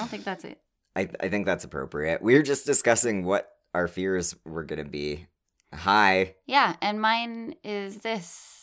[0.00, 0.58] don't think that's it?
[0.96, 2.22] I I think that's appropriate.
[2.22, 5.26] We were just discussing what our fears were gonna be.
[5.72, 6.34] Hi.
[6.46, 8.56] Yeah, and mine is this.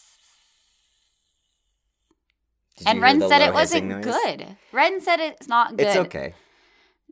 [2.78, 4.04] Did and Ren said it wasn't noise?
[4.06, 4.58] good.
[4.72, 5.88] Ren said it's not good.
[5.88, 6.34] It's okay.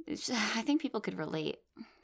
[0.06, 1.58] It's- I think people could relate.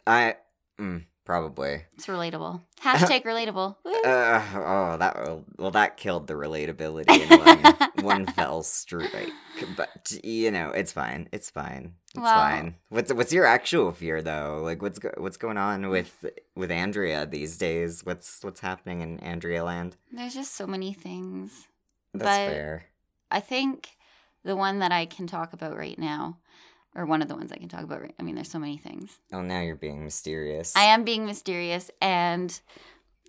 [0.08, 0.38] I
[0.80, 1.84] mm, probably.
[1.94, 2.62] It's relatable.
[2.82, 3.76] Hashtag relatable.
[3.86, 5.16] Uh, oh, that
[5.58, 9.30] well, that killed the relatability in one, one fell strike.
[9.78, 11.30] But you know, it's fine.
[11.32, 11.94] It's fine.
[12.10, 12.76] It's Well- fine.
[12.90, 14.62] What's what's your actual fear though?
[14.64, 18.06] Like, what's go- what's going on with with Andrea these days?
[18.06, 19.98] What's what's happening in Andrea Land?
[20.12, 21.68] There's just so many things.
[22.14, 22.86] That's But- fair.
[23.30, 23.90] I think
[24.44, 26.40] the one that I can talk about right now,
[26.96, 28.78] or one of the ones I can talk about right I mean, there's so many
[28.78, 29.18] things.
[29.32, 30.76] Oh, now you're being mysterious.
[30.76, 32.60] I am being mysterious, and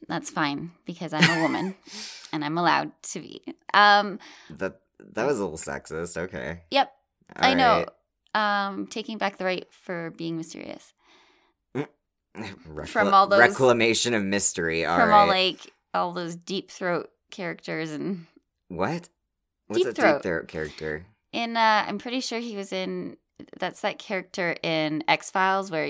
[0.09, 1.75] that's fine because I'm a woman
[2.33, 3.43] and I'm allowed to be.
[3.75, 4.19] Um,
[4.51, 4.81] That
[5.15, 6.17] that was a little sexist.
[6.17, 6.63] Okay.
[6.71, 6.93] Yep,
[7.37, 7.85] All I know.
[7.85, 7.89] right.
[8.35, 10.95] Um, taking back the right for being mysterious
[12.37, 14.85] Recla- From all those- reclamation of mystery.
[14.87, 15.21] All from right.
[15.21, 18.27] all like all those deep throat characters and
[18.69, 19.09] what?
[19.67, 20.15] What's Deep a Throat.
[20.15, 21.07] deep throat character?
[21.33, 21.57] in.
[21.57, 23.17] Uh, I'm pretty sure he was in.
[23.59, 25.89] That's that character in X Files where.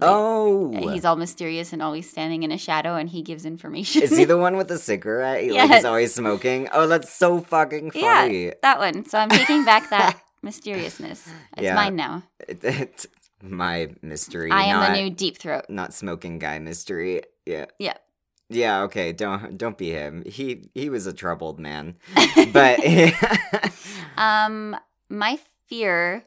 [0.00, 4.02] Like, oh, He's all mysterious and always standing in a shadow, and he gives information.
[4.02, 5.44] Is he the one with the cigarette?
[5.44, 6.68] He, Like he's always smoking.
[6.72, 8.22] Oh, that's so fucking Yeah.
[8.22, 8.52] funny.
[8.62, 9.04] that one?
[9.06, 11.28] So I'm taking back that mysteriousness.
[11.56, 11.76] It's Yeah.
[11.76, 12.24] mine now.
[12.48, 13.06] It- it's
[13.40, 14.50] my mystery.
[14.50, 15.66] I am not, the new deep throat.
[15.68, 17.22] not smoking guy mystery.
[17.46, 17.66] Yeah.
[17.78, 17.94] Yeah.
[18.48, 18.82] Yeah.
[18.82, 19.12] Okay.
[19.12, 20.24] Don't don't be him.
[20.26, 21.94] He he was a troubled man.
[22.52, 22.80] But
[24.16, 24.76] um,
[25.08, 25.38] my
[25.68, 26.24] fear.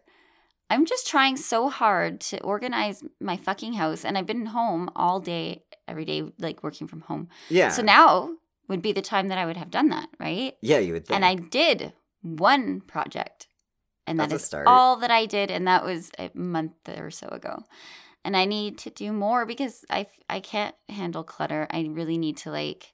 [0.70, 5.20] I'm just trying so hard to organize my fucking house, and I've been home all
[5.20, 7.30] day, every day, like working from home.
[7.50, 7.70] yeah.
[7.70, 8.32] So now
[8.68, 10.56] would be the time that I would have done that, right?
[10.62, 11.16] yeah, you would think.
[11.16, 13.48] And I did one project.
[14.06, 14.68] And that That's a start.
[14.68, 15.52] all that I did.
[15.52, 17.64] And that was a month or so ago.
[18.24, 21.68] And I need to do more because I, I can't handle clutter.
[21.72, 22.94] I really need to like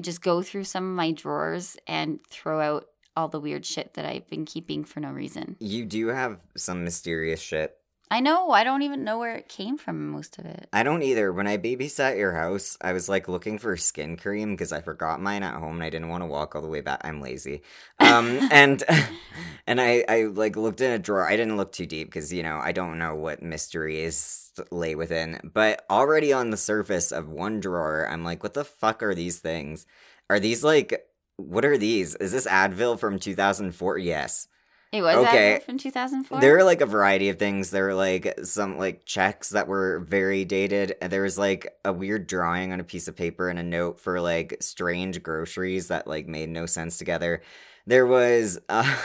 [0.00, 2.86] just go through some of my drawers and throw out
[3.16, 5.56] all the weird shit that I've been keeping for no reason.
[5.60, 7.76] you do have some mysterious shit.
[8.10, 8.50] I know.
[8.50, 10.68] I don't even know where it came from, most of it.
[10.70, 11.32] I don't either.
[11.32, 15.22] When I babysat your house, I was like looking for skin cream because I forgot
[15.22, 17.00] mine at home and I didn't want to walk all the way back.
[17.04, 17.62] I'm lazy.
[18.00, 18.82] Um, and
[19.66, 21.26] and I, I like looked in a drawer.
[21.26, 25.40] I didn't look too deep because you know I don't know what mysteries lay within.
[25.54, 29.38] But already on the surface of one drawer, I'm like, what the fuck are these
[29.38, 29.86] things?
[30.28, 31.06] Are these like
[31.42, 32.14] what are these?
[32.16, 33.98] Is this Advil from 2004?
[33.98, 34.48] Yes.
[34.92, 35.60] It was Okay.
[35.64, 36.40] from 2004?
[36.40, 37.70] There were like a variety of things.
[37.70, 40.96] There were like some like checks that were very dated.
[41.00, 43.98] And there was like a weird drawing on a piece of paper and a note
[43.98, 47.40] for like strange groceries that like made no sense together.
[47.86, 48.96] There was uh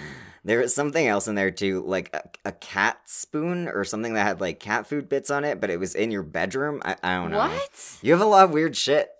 [0.44, 4.26] there was something else in there too, like a, a cat spoon or something that
[4.26, 6.82] had like cat food bits on it, but it was in your bedroom.
[6.84, 7.38] I, I don't know.
[7.38, 7.98] What?
[8.02, 9.10] You have a lot of weird shit.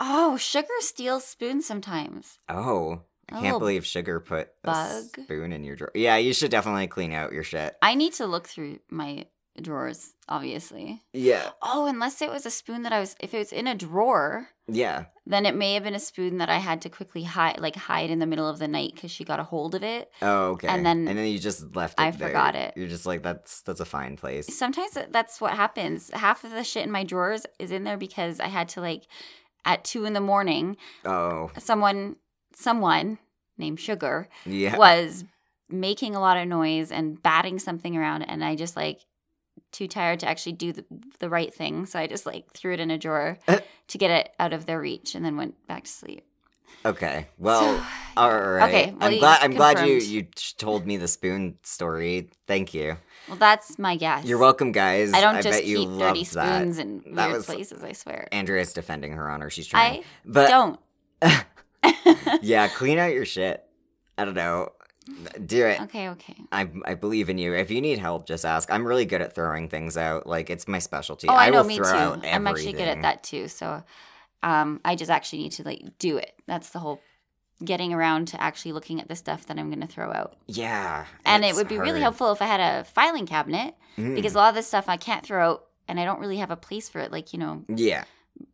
[0.00, 2.38] Oh, sugar steals spoons sometimes.
[2.48, 3.02] Oh.
[3.30, 5.90] I can't oh, believe Sugar put a spoon in your drawer.
[5.94, 7.76] Yeah, you should definitely clean out your shit.
[7.82, 9.26] I need to look through my
[9.60, 11.02] drawers, obviously.
[11.12, 11.50] Yeah.
[11.60, 14.48] Oh, unless it was a spoon that I was if it was in a drawer,
[14.66, 15.06] Yeah.
[15.26, 18.08] then it may have been a spoon that I had to quickly hide like hide
[18.08, 20.10] in the middle of the night cuz she got a hold of it.
[20.22, 20.68] Oh, okay.
[20.68, 22.28] And then and then you just left it I there.
[22.28, 22.74] forgot it.
[22.76, 24.56] You're just like that's that's a fine place.
[24.56, 26.10] Sometimes that's what happens.
[26.14, 29.06] Half of the shit in my drawers is in there because I had to like
[29.64, 32.16] at 2 in the morning, Oh, someone
[32.54, 33.18] someone
[33.56, 34.76] named Sugar yeah.
[34.76, 35.24] was
[35.68, 39.00] making a lot of noise and batting something around and i just like
[39.70, 40.84] too tired to actually do the,
[41.18, 43.58] the right thing so i just like threw it in a drawer Uh.
[43.86, 46.24] to get it out of their reach and then went back to sleep
[46.84, 47.26] Okay.
[47.38, 47.84] Well, So-
[48.16, 48.68] all right.
[48.68, 49.38] Okay, well, I'm glad.
[49.42, 50.22] I'm glad you you
[50.58, 52.30] told me the spoon story.
[52.46, 52.96] Thank you.
[53.28, 55.12] well that's my guess You're welcome, guys.
[55.12, 56.58] i don't I just bet you keep dirty loved that.
[56.60, 59.50] spoons in That weird places i swear Andrea's defending her honor.
[59.50, 60.00] She's trying.
[60.00, 60.80] i but don't
[62.42, 63.64] yeah, clean out your shit.
[64.16, 64.72] I don't know.
[65.46, 65.80] Do it.
[65.82, 67.54] okay okay I I believe in you.
[67.54, 68.70] If you need help, just ask.
[68.70, 70.26] I'm really good at throwing things out.
[70.26, 71.28] Like it's my specialty.
[71.28, 73.82] oh i, know will me too i'm actually good at that too so
[74.42, 77.00] um i just actually need to like do it that's the whole
[77.64, 81.06] getting around to actually looking at the stuff that i'm going to throw out Yeah,
[81.24, 84.14] And it would be really helpful if I had a filing cabinet Mm.
[84.14, 86.52] because a lot of this stuff I can't throw out and I don't really have
[86.52, 88.04] a place for it, like, you know, yeah,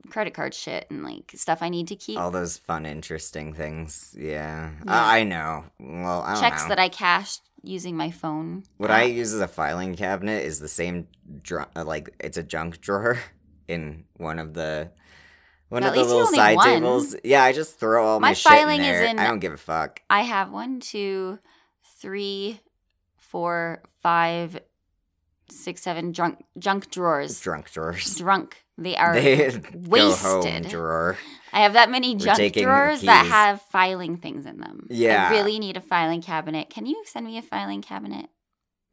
[0.09, 2.19] credit card shit and like stuff I need to keep.
[2.19, 4.15] all those fun, interesting things.
[4.19, 5.05] Yeah, Yeah.
[5.07, 5.65] I, I know.
[5.79, 6.69] Well, I don't Checks know.
[6.71, 8.63] that I cashed using my phone.
[8.79, 9.01] what app.
[9.01, 11.09] I use as a filing cabinet is the same,
[11.43, 13.19] dr- uh, like it's a junk drawer
[13.69, 14.91] in one of the
[15.75, 16.67] One of the little side one.
[16.69, 17.15] tables.
[17.25, 19.05] Yeah, I just throw all my, My shit in filing is there.
[19.05, 20.01] in- I don't give a fuck.
[20.09, 21.39] I have one, two,
[22.01, 22.61] three,
[23.17, 24.59] four, five,
[25.51, 27.41] six, seven drunk junk drawers.
[27.41, 28.17] Drunk drawers.
[28.17, 28.57] Drunk.
[28.79, 30.69] They are They wasted.
[30.69, 31.17] drawer.
[31.53, 34.87] I have that many junk drawers that have filing things in them.
[34.91, 35.29] Yeah.
[35.29, 36.71] I really need a filing cabinet.
[36.71, 38.27] Can you send me a filing cabinet?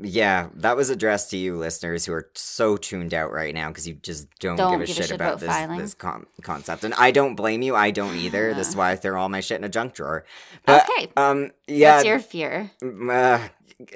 [0.04, 3.88] Yeah, that was addressed to you listeners who are so tuned out right now because
[3.88, 5.80] you just don't, Don't give a shit, about, this, filing.
[5.80, 6.84] this con- concept.
[6.84, 7.76] And I don't blame you.
[7.76, 8.54] I don't either.
[8.54, 10.26] this is why I throw all my shit in a junk drawer.
[10.66, 11.12] But, okay.
[11.18, 11.96] um, yeah.
[11.96, 12.72] What's your fear?
[12.82, 13.48] Uh,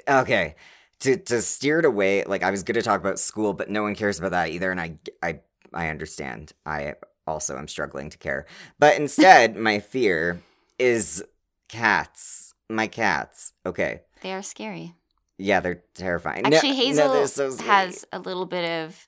[0.08, 0.56] okay.
[1.02, 3.84] To to steer it away, like I was going to talk about school, but no
[3.84, 5.40] one cares about that either, and I I
[5.74, 6.54] I understand.
[6.66, 6.94] I
[7.28, 8.46] also am struggling to care,
[8.80, 10.40] but instead, my fear
[10.80, 11.22] is
[11.68, 12.54] cats.
[12.70, 13.52] My cats.
[13.66, 14.02] Okay.
[14.22, 14.94] They are scary.
[15.38, 16.44] Yeah, they're terrifying.
[16.44, 19.08] No- Actually, no, Hazel they're so has a little bit of,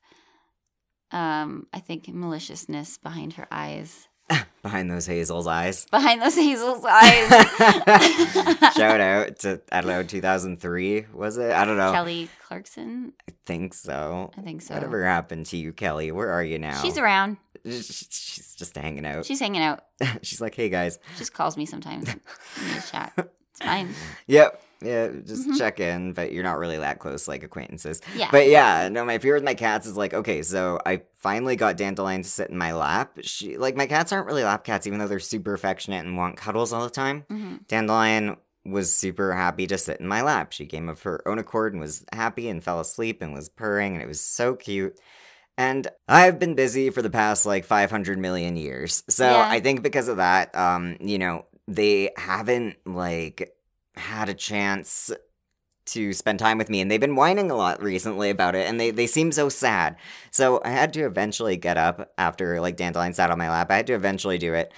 [1.12, 4.07] um, I think, maliciousness behind her eyes.
[4.62, 5.85] behind those Hazel's eyes.
[5.89, 7.29] Behind those Hazel's eyes.
[8.75, 11.51] Shout out to I don't know 2003 was it?
[11.51, 11.94] I don't know.
[11.94, 13.13] Kelly Clarkson.
[13.29, 14.31] I think so.
[14.38, 14.74] I think so.
[14.74, 16.12] Whatever happened to you, Kelly?
[16.12, 16.81] Where are you now?
[16.81, 17.38] She's around.
[17.63, 19.25] She's just hanging out.
[19.25, 19.83] She's hanging out.
[20.21, 21.00] She's like, hey guys.
[21.13, 22.07] She just calls me sometimes.
[22.13, 23.13] We just chat.
[23.18, 23.94] It's fine.
[24.27, 24.62] Yep.
[24.81, 25.57] Yeah, just Mhm.
[25.57, 28.00] check in, but you're not really that close, like acquaintances.
[28.15, 28.29] Yeah.
[28.31, 31.77] But yeah, no, my fear with my cats is like, okay, so I finally got
[31.77, 33.18] Dandelion to sit in my lap.
[33.21, 36.38] She like my cats aren't really lap cats, even though they're super affectionate and want
[36.38, 37.25] cuddles all the time.
[37.29, 40.51] hmm Dandelion was super happy to sit in my lap.
[40.51, 43.94] She came of her own accord and was happy and fell asleep and was purring,
[43.94, 45.00] and it was so cute.
[45.57, 49.03] And I've been busy for the past like 500 million years.
[49.09, 49.47] So Yeah.
[49.50, 53.53] I think because of that, um, you know, they haven't like
[53.97, 55.11] had a chance
[55.88, 58.79] to spend time with me and they've been whining a lot recently about it and
[58.79, 59.95] they, they seem so sad.
[60.31, 63.71] So I had to eventually get up after like Dandelion sat on my lap.
[63.71, 64.73] I had to eventually do it.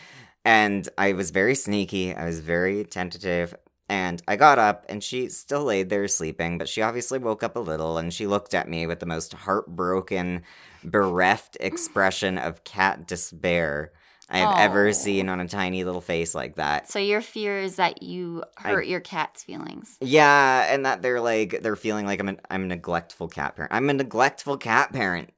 [0.45, 2.13] And I was very sneaky.
[2.16, 3.56] I was very tentative.
[3.89, 7.56] And I got up and she still laid there sleeping, but she obviously woke up
[7.56, 10.44] a little and she looked at me with the most heartbroken,
[10.83, 13.92] bereft expression of cat despair
[14.30, 16.90] I have ever seen on a tiny little face like that.
[16.90, 19.98] So your fear is that you I- hurt your cat's feelings.
[20.02, 23.74] Yeah, and that they're like they're feeling like I'm a, I'm a neglectful cat parent.
[23.74, 25.31] I'm a neglectful cat parent.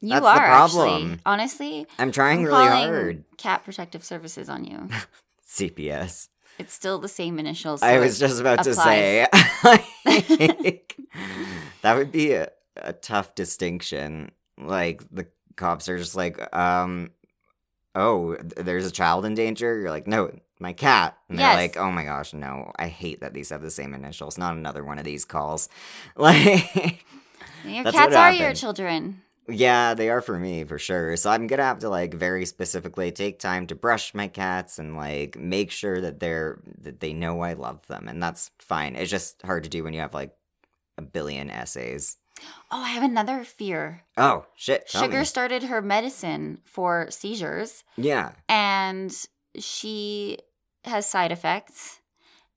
[0.00, 0.88] You That's the are problem.
[1.12, 1.20] actually.
[1.24, 3.24] Honestly, I'm trying I'm really hard.
[3.38, 4.88] Cat Protective Services on you.
[5.48, 6.28] CPS.
[6.58, 7.82] It's still the same initials.
[7.82, 9.26] I was just about to say
[9.64, 10.96] like,
[11.82, 14.30] that would be a, a tough distinction.
[14.58, 15.26] Like the
[15.56, 17.10] cops are just like, um,
[17.94, 19.78] oh, there's a child in danger.
[19.78, 21.16] You're like, no, my cat.
[21.28, 24.38] And they're like, oh my gosh, no, I hate that these have the same initials.
[24.38, 25.68] Not another one of these calls.
[26.16, 27.04] Like.
[27.64, 29.22] Your cats are your children.
[29.48, 31.16] Yeah, they are for me for sure.
[31.16, 34.96] So I'm gonna have to like very specifically take time to brush my cats and
[34.96, 38.96] like make sure that they're that they know I love them, and that's fine.
[38.96, 40.34] It's just hard to do when you have like
[40.96, 42.16] a billion essays.
[42.70, 44.02] Oh, I have another fear.
[44.16, 44.88] Oh shit!
[44.88, 45.24] tell Sugar me.
[45.24, 48.32] started her medicine for seizures, Yeah.
[48.48, 49.14] and
[49.58, 50.38] she
[50.84, 52.00] has side effects,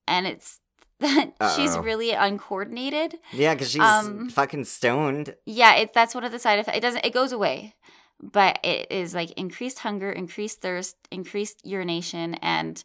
[0.07, 0.59] and it's
[0.99, 3.19] that she's really uncoordinated.
[3.31, 5.35] Yeah, because she's Um, fucking stoned.
[5.45, 6.77] Yeah, it, that's one of the side effects.
[6.77, 7.05] It doesn't.
[7.05, 7.75] It goes away,
[8.21, 12.83] but it is like increased hunger, increased thirst, increased urination, and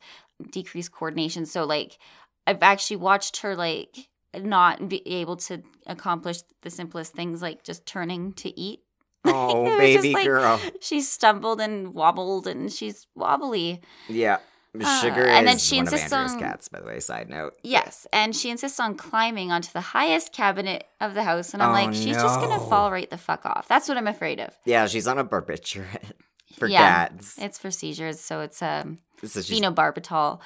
[0.51, 1.47] decreased coordination.
[1.47, 1.99] So like,
[2.47, 7.87] I've actually watched her like not be able to accomplish the simplest things, like just
[7.87, 8.81] turning to eat.
[9.25, 10.61] Oh, baby like- girl.
[10.81, 13.81] She stumbled and wobbled, and she's wobbly.
[14.09, 14.39] Yeah.
[14.81, 16.99] Uh, Sugar and then she insists on- cats, by the way.
[16.99, 17.53] Side note.
[17.63, 21.69] Yes, and she insists on climbing onto the highest cabinet of the house, and I'm
[21.69, 23.69] Oh, like, she's just gonna fall right the fuck off.
[23.69, 24.57] That's what I'm afraid of.
[24.65, 26.13] Yeah, she's on a barbiturate
[26.59, 27.37] for Yeah, cats.
[27.39, 30.41] It's for seizures, so it's um So phenobarbital,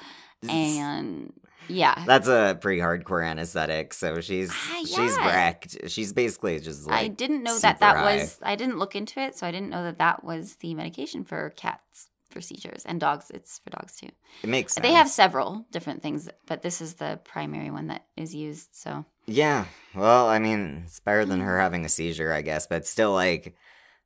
[0.49, 1.33] and
[1.67, 5.89] yeah, That's a pretty hardcore anesthetic, so she's Ah, she's wrecked.
[5.89, 8.17] She's basically just like I didn't know that that high.
[8.17, 8.39] was.
[8.41, 11.49] I didn't look into it, so I didn't know that that was the medication for
[11.57, 13.31] cats for seizures and dogs.
[13.33, 14.09] It's for dogs too.
[14.43, 14.83] it makes sense.
[14.85, 18.69] They have several different things, but this is the primary one that is used.
[18.75, 19.65] So Yeah.
[19.95, 23.55] Well, I mean, it's better than her having a seizure, I guess, but still like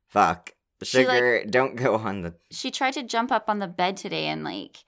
[0.08, 0.50] fuck.
[0.82, 3.96] She, like- Sugar, don't go on the she tried to jump up on the bed
[3.96, 4.78] today and like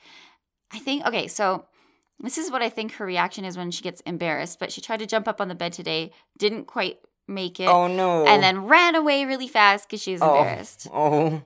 [0.73, 1.67] I think okay, so
[2.25, 4.99] this is what I think her reaction is when she gets embarrassed, but she tried
[5.01, 8.27] to jump up on the bed today, didn't quite make it, Oh no.
[8.27, 10.89] and then ran away really fast because she was oh, embarrassed.
[10.93, 11.43] Oh.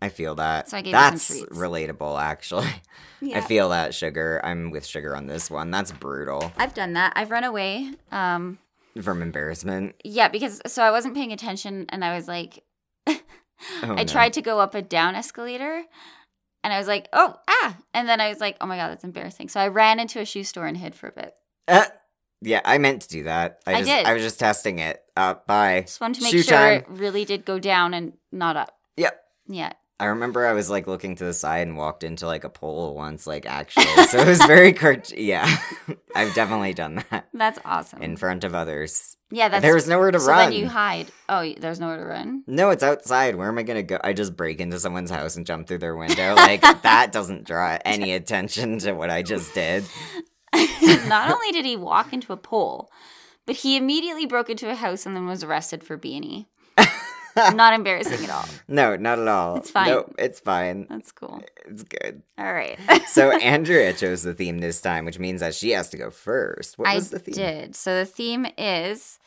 [0.00, 0.68] I feel that.
[0.68, 1.58] So I gave her some That's treats.
[1.58, 2.68] relatable actually.
[3.24, 3.38] Yeah.
[3.38, 4.40] I feel that, Sugar.
[4.42, 5.70] I'm with Sugar on this one.
[5.70, 6.50] That's brutal.
[6.56, 7.12] I've done that.
[7.14, 7.92] I've run away.
[8.10, 8.58] Um
[9.00, 9.94] From embarrassment.
[10.02, 12.64] yeah, because so I wasn't paying attention and I was like
[13.06, 13.14] Oh,
[13.82, 14.04] I no.
[14.06, 15.84] tried to go up a down escalator
[16.64, 17.76] And I was like, oh, ah.
[17.92, 19.48] And then I was like, oh my God, that's embarrassing.
[19.48, 21.34] So I ran into a shoe store and hid for a bit.
[21.66, 21.86] Uh,
[22.40, 23.60] yeah, I meant to do that.
[23.66, 24.06] I, I just, did.
[24.06, 25.02] I was just testing it.
[25.16, 25.82] Uh, bye.
[25.82, 26.80] Just wanted to make Shoe sure time.
[26.80, 28.76] it really did go down and not up.
[28.96, 29.20] Yep.
[29.48, 29.72] Yeah.
[30.02, 32.92] I remember I was like looking to the side and walked into like a pole
[32.96, 33.84] once, like actually.
[34.08, 35.12] so it was very cart.
[35.16, 35.46] Yeah,
[36.16, 38.02] I've definitely done that That's awesome.
[38.02, 39.16] in front of others.
[39.30, 40.50] yeah, that's there was nowhere to so run.
[40.50, 41.06] then you hide.
[41.28, 42.42] Oh, there's nowhere to run.
[42.48, 43.36] no, it's outside.
[43.36, 43.98] Where am I gonna go?
[44.02, 46.34] I just break into someone's house and jump through their window.
[46.42, 49.84] Like that doesn't draw any attention to what I just did.
[51.06, 52.90] Not only did he walk into a pole,
[53.46, 56.46] but he immediately broke into a house and then was arrested for B and E.
[57.54, 58.44] Not embarrassing at all.
[58.68, 59.56] No, not at all.
[59.56, 59.88] It's fine.
[59.88, 60.86] No, it's fine.
[60.90, 61.42] That's cool.
[61.66, 62.22] It's good.
[62.38, 62.78] All right.
[63.06, 66.78] So Andrea chose the theme this time, which means that she has to go first.
[66.78, 67.34] What I was the theme?
[67.34, 67.76] did.
[67.76, 69.18] So the theme is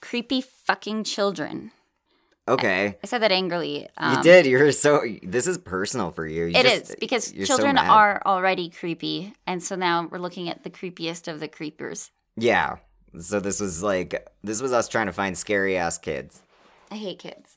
[0.00, 1.70] creepy fucking children.
[2.48, 2.98] Okay.
[3.02, 3.88] I said that angrily.
[3.96, 4.44] Um, you did.
[4.46, 5.02] You're so.
[5.22, 6.46] This is personal for you.
[6.46, 10.18] you It just- is because you're so children are already creepy, and so now we're
[10.18, 12.10] looking at the creepiest of the creepers.
[12.36, 12.76] Yeah.
[13.18, 16.42] So this was like this was us trying to find scary ass kids.
[16.90, 17.56] I hate kids.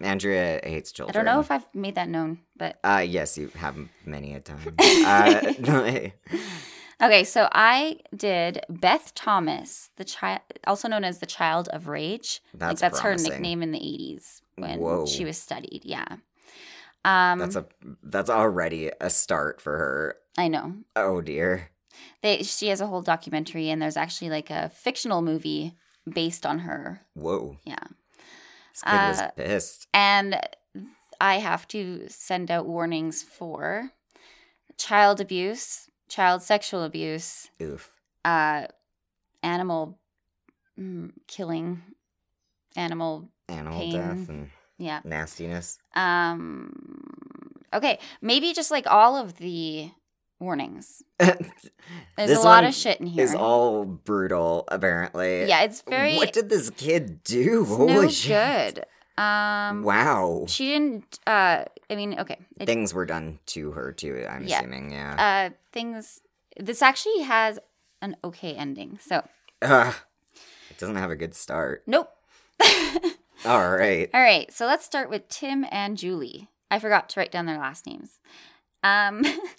[0.00, 1.14] Andrea hates children.
[1.14, 4.40] I don't know if I've made that known, but Uh, yes, you have many a
[4.40, 4.74] time.
[4.78, 5.40] uh,
[7.02, 7.24] okay.
[7.24, 12.40] So I did Beth Thomas, the child, also known as the Child of Rage.
[12.54, 15.04] like That's that's her nickname in the '80s when Whoa.
[15.06, 15.82] she was studied.
[15.84, 16.06] Yeah.
[17.04, 17.66] Um, that's a
[18.02, 20.16] that's already a start for her.
[20.38, 20.74] I know.
[20.96, 21.70] Oh dear.
[22.22, 25.74] They she has a whole documentary, and there's actually like a fictional movie
[26.10, 27.02] based on her.
[27.14, 27.58] Whoa.
[27.64, 27.84] Yeah.
[28.74, 29.86] Kid was Uh, pissed.
[29.92, 30.40] And
[31.20, 33.92] I have to send out warnings for
[34.78, 37.92] child abuse, child sexual abuse, Oof.
[38.24, 38.66] uh,
[39.42, 39.98] animal
[40.78, 41.82] mm, killing,
[42.76, 43.28] animal.
[43.48, 43.92] Animal pain.
[43.92, 45.00] death and Yeah.
[45.04, 45.78] nastiness.
[45.94, 46.72] Um.
[47.74, 47.98] Okay.
[48.22, 49.90] Maybe just like all of the
[50.40, 51.02] warnings.
[51.18, 51.38] There's
[52.16, 53.24] This a lot of shit in here.
[53.24, 55.46] Is all brutal, apparently.
[55.46, 56.16] yeah, it's very.
[56.16, 57.60] What did this kid do?
[57.62, 58.74] it's Holy no shit.
[58.76, 58.84] good.
[59.22, 59.82] Um.
[59.82, 60.46] Wow.
[60.48, 61.18] She didn't.
[61.26, 61.64] Uh.
[61.90, 62.38] I mean, okay.
[62.58, 64.58] It, Things were done to her too, I'm Yeah.
[64.60, 65.50] assuming, yeah.
[65.50, 65.54] uh.
[65.72, 66.20] Things.
[66.58, 67.58] This actually has
[68.02, 68.98] an okay ending.
[69.00, 69.22] So
[69.62, 69.94] Ugh.
[70.70, 71.82] It doesn't have a good start.
[71.86, 72.08] nope.
[73.44, 74.08] All right.
[74.12, 76.48] All right, so let's start with Tim and Julie.
[76.70, 78.18] I forgot to write down their last names.
[78.82, 79.24] Um,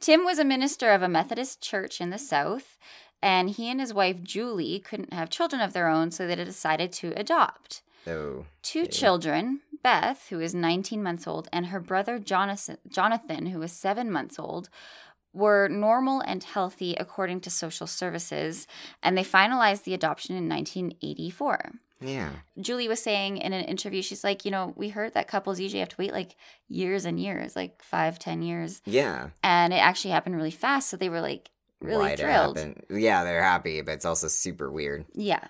[0.00, 2.78] Tim was a minister of a Methodist church in the South,
[3.22, 6.92] and he and his wife Julie couldn't have children of their own, so they decided
[6.92, 7.82] to adopt.
[8.06, 8.44] oh.
[8.62, 8.90] Two Okay.
[8.90, 14.10] children, Beth, who is 19 months old, and her brother Jonathan, Jonathan, who is seven
[14.10, 14.68] months old,
[15.32, 18.66] were normal and healthy according to social services,
[19.02, 21.72] and they finalized the adoption in 1984.
[22.00, 22.30] Yeah.
[22.60, 25.80] Julie was saying in an interview, she's like, you know, we heard that couples usually
[25.80, 26.36] have to wait like
[26.68, 28.82] years and years, like five, ten years.
[28.84, 29.30] Yeah.
[29.42, 30.90] And it actually happened really fast.
[30.90, 31.50] So they were like
[31.80, 32.74] really Why'd thrilled.
[32.90, 35.06] Yeah, they're happy, but it's also super weird.
[35.14, 35.44] Yeah.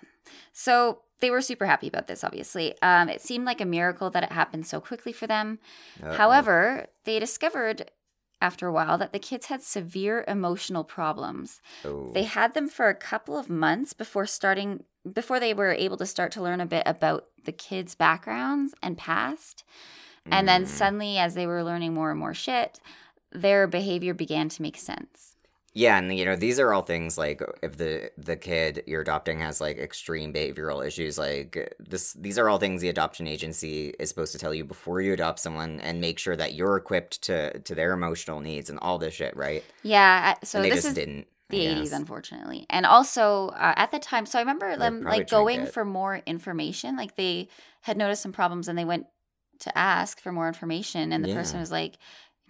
[0.52, 2.80] So they were super happy about this, obviously.
[2.80, 5.58] Um, it seemed like a miracle that it happened so quickly for them.
[6.02, 6.14] Uh-oh.
[6.14, 7.90] However, they discovered
[8.40, 11.60] after a while that the kids had severe emotional problems.
[11.84, 12.12] Oh.
[12.12, 14.84] They had them for a couple of months before starting
[15.14, 18.96] before they were able to start to learn a bit about the kids' backgrounds and
[18.98, 19.64] past.
[20.30, 20.68] And then Mm.
[20.68, 22.80] suddenly as they were learning more and more shit,
[23.32, 25.34] their behavior began to make sense.
[25.74, 29.38] Yeah, and you know these are all things like if the the kid you're adopting
[29.40, 32.14] has like extreme behavioral issues, like this.
[32.14, 35.38] These are all things the adoption agency is supposed to tell you before you adopt
[35.38, 39.14] someone and make sure that you're equipped to to their emotional needs and all this
[39.14, 39.62] shit, right?
[39.82, 41.26] Yeah, so and they this just is didn't.
[41.50, 41.92] I the 80s guess.
[41.92, 42.66] unfortunately.
[42.70, 46.96] And also uh, at the time so i remember them like going for more information.
[46.96, 47.48] Like they
[47.82, 49.06] had noticed some problems and they went
[49.60, 51.98] to ask for more information and the person was like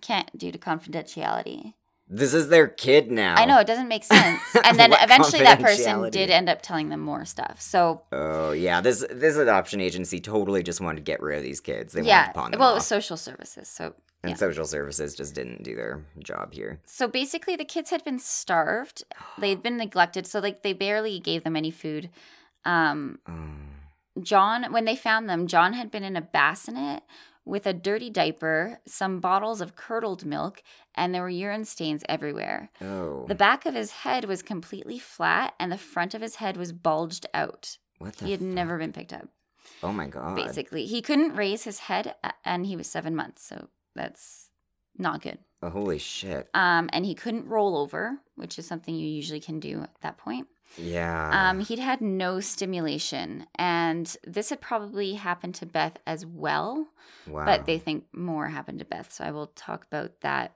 [0.01, 1.75] can't due to confidentiality.
[2.11, 3.35] This is their kid now.
[3.37, 4.41] i know it doesn't make sense.
[4.65, 7.61] And then eventually that person did end up telling them more stuff.
[7.61, 11.61] So Oh yeah, this this adoption agency totally just wanted to get rid of these
[11.61, 11.93] kids.
[11.93, 14.37] They yeah wanted to pawn them well it was social services so and yeah.
[14.37, 16.81] social services just didn't do their job here.
[16.85, 19.05] So basically, the kids had been starved.
[19.39, 20.27] They'd been neglected.
[20.27, 22.11] So like they barely gave them any food.
[22.65, 23.35] Um, Oh.
[24.21, 27.03] John, when they found them, John had been in a bassinet
[27.45, 30.63] with a dirty diaper, some bottles of curdled milk,
[30.95, 32.71] and there were urine stains everywhere.
[32.83, 33.25] oh.
[33.29, 36.73] The back of his head was completely flat, and the front of his head was
[36.73, 37.79] bulged out.
[37.99, 38.49] what the He had fuck?
[38.49, 39.29] never been picked up.
[39.83, 40.35] Oh my god.
[40.35, 43.47] Basically, he couldn't raise his head, and he was seven months.
[43.47, 44.51] So that's
[44.97, 45.39] not good.
[45.63, 46.49] Oh, holy shit.
[46.55, 50.17] Um, and he couldn't roll over, which is something you usually can do at that
[50.19, 50.47] point.
[50.77, 51.51] Yeah.
[51.51, 56.89] Um, he'd had no stimulation, and this had probably happened to Beth as well,
[57.27, 57.45] wow.
[57.45, 59.13] but they think more happened to Beth.
[59.13, 60.55] So I will talk about that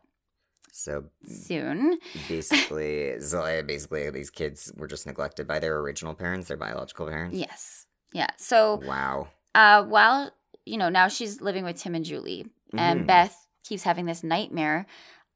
[0.70, 1.98] so soon.
[2.28, 7.36] basically, so basically, these kids were just neglected by their original parents, their biological parents.
[7.36, 7.86] Yes.
[8.12, 8.28] Yeah.
[8.36, 9.28] So Wow.
[9.54, 10.30] uh, while,
[10.66, 13.06] you know, now she's living with Tim and Julie, and Mhm.
[13.06, 14.86] Beth keeps having this nightmare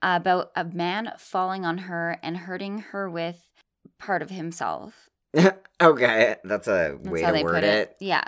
[0.02, 3.50] about a man falling on her and hurting her with
[3.98, 5.08] part of himself.
[5.82, 7.90] okay, that's a way to word it.
[7.90, 7.96] it.
[8.00, 8.24] Yeah.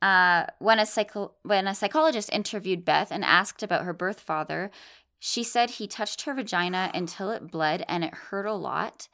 [0.00, 4.70] Uh, when a psycho- when a psychologist interviewed Beth and asked about her birth father,
[5.18, 9.08] she said he touched her vagina until it bled and it hurt a lot,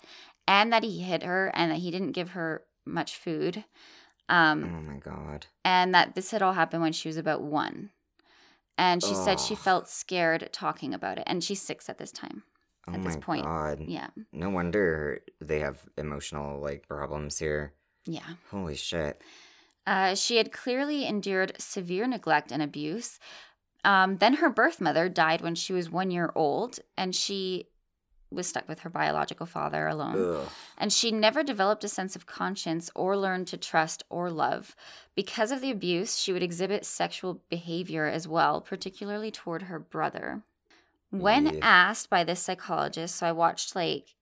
[0.46, 3.64] and that he hit her and that he didn't give her much food,
[4.28, 5.46] Oh um, my god.
[5.64, 7.90] and that this had all happened when she was about one.
[8.76, 12.42] And she said she felt scared talking about it, and she's six at this time.
[12.88, 13.80] Oh At my this point, god.
[13.86, 17.72] Yeah, No wonder they have emotional like problems here.
[18.04, 18.34] yeah.
[18.50, 19.22] Holy shit.
[19.86, 23.18] Uh, she had clearly endured severe neglect and abuse.
[23.84, 27.68] Um, then her birth mother died when she was one year old, and she
[28.34, 30.36] was stuck with her biological father alone.
[30.36, 30.48] Ugh.
[30.76, 34.74] And she never developed a sense of conscience or learned to trust or love.
[35.14, 40.42] Because of the abuse, she would exhibit sexual behavior as well, particularly toward her brother.
[41.10, 41.60] When Yeah.
[41.62, 44.14] asked by this psychologist, so I watched like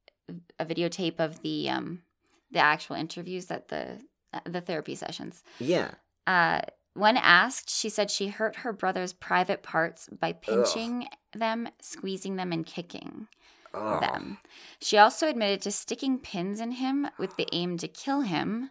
[0.58, 2.02] a videotape of the um
[2.50, 4.02] the actual interviews that the
[4.44, 5.42] the therapy sessions.
[5.58, 5.92] Yeah.
[6.26, 6.60] Uh,
[6.94, 12.52] when asked, she said she hurt her brother's private parts by pinching them, squeezing them,
[12.52, 13.28] and kicking
[13.74, 14.00] Ugh.
[14.00, 14.38] them.
[14.80, 18.70] She also admitted to sticking pins in him with the aim to kill him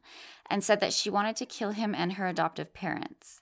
[0.50, 3.41] and said that she wanted to kill him and her adoptive parents.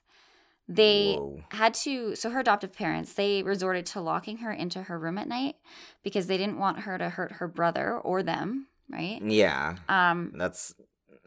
[0.68, 1.42] They Whoa.
[1.50, 5.26] had to, so her adoptive parents, they resorted to locking her into her room at
[5.26, 5.56] night
[6.04, 9.20] because they didn't want her to hurt her brother or them, right?
[9.20, 9.76] Yeah.
[9.88, 10.74] Um, That's.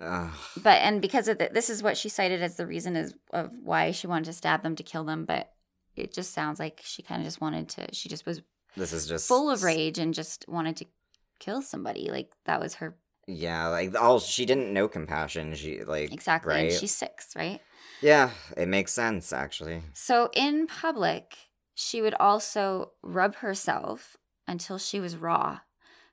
[0.01, 0.31] Ugh.
[0.61, 3.51] but and because of the, this is what she cited as the reason is of
[3.61, 5.53] why she wanted to stab them to kill them but
[5.95, 8.41] it just sounds like she kind of just wanted to she just was
[8.75, 10.85] This is just full of rage and just wanted to
[11.39, 12.95] kill somebody like that was her
[13.27, 15.53] Yeah, like all she didn't know compassion.
[15.55, 16.71] She like exactly right.
[16.71, 17.61] and she's six right
[18.01, 19.81] yeah, it makes sense actually.
[19.93, 21.37] so in public
[21.75, 25.59] she would also rub herself until she was raw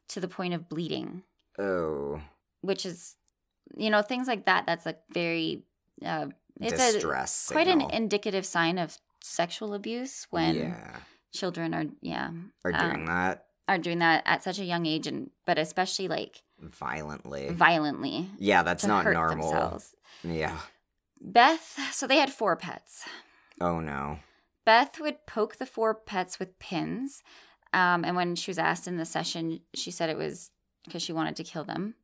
[0.09, 1.23] to the point of bleeding
[1.59, 2.21] Oh,
[2.63, 3.17] which is
[3.77, 5.63] you know things like that that's a very
[6.05, 6.27] uh
[6.61, 7.49] it's a distress.
[7.51, 10.97] quite an indicative sign of sexual abuse when yeah
[11.33, 12.31] children are yeah
[12.65, 16.09] are doing um, that are doing that at such a young age and but especially
[16.09, 17.49] like violently.
[17.51, 19.51] violently yeah, that's not normal.
[19.51, 19.95] themselves.
[20.25, 20.59] Yeah.
[21.21, 23.05] Beth so they had four pets.
[23.61, 24.19] Oh no.
[24.65, 27.23] Beth would poke the four pets with pins.
[27.73, 30.51] Um, and when she was asked in the session, she said it was
[30.85, 31.95] because she wanted to kill them.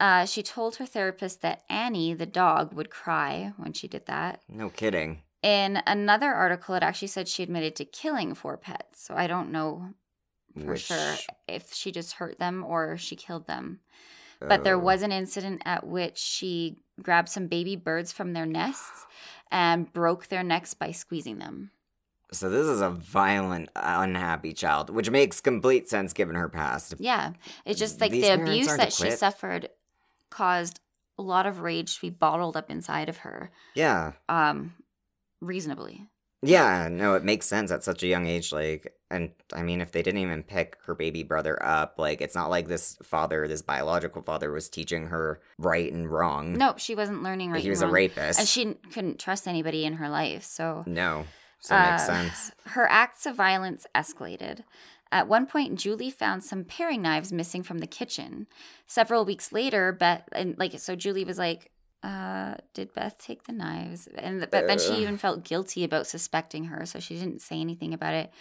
[0.00, 4.42] Uh, she told her therapist that Annie, the dog, would cry when she did that.
[4.48, 5.22] No kidding.
[5.42, 9.04] In another article, it actually said she admitted to killing four pets.
[9.04, 9.90] So I don't know
[10.58, 11.14] for Which, sure
[11.46, 13.80] if she just hurt them or she killed them.
[14.40, 14.80] But there oh.
[14.80, 19.06] was an incident at which she grabbed some baby birds from their nests
[19.50, 21.70] and broke their necks by squeezing them.
[22.30, 26.94] So this is a violent, unhappy child, which makes complete sense given her past.
[26.98, 27.32] Yeah.
[27.64, 29.70] It's just like These the abuse that she suffered
[30.28, 30.80] caused
[31.18, 33.50] a lot of rage to be bottled up inside of her.
[33.74, 34.12] Yeah.
[34.28, 34.74] Um
[35.40, 36.08] reasonably.
[36.40, 38.52] Yeah, no, it makes sense at such a young age.
[38.52, 42.36] Like, and I mean, if they didn't even pick her baby brother up, like, it's
[42.36, 46.52] not like this father, this biological father, was teaching her right and wrong.
[46.52, 47.56] No, she wasn't learning right.
[47.56, 48.38] Like, he and was a rapist.
[48.38, 50.44] And she couldn't trust anybody in her life.
[50.44, 51.26] So no,
[51.58, 52.52] so it makes Uh, sense.
[52.66, 54.62] Her acts of violence escalated.
[55.10, 58.46] At one point, Julie found some paring knives missing from the kitchen.
[58.86, 63.52] Several weeks later, Beth and like so Julie was like, uh, "Did Beth take the
[63.52, 67.60] knives?" And but then she even felt guilty about suspecting her, so she didn't say
[67.60, 68.32] anything about it.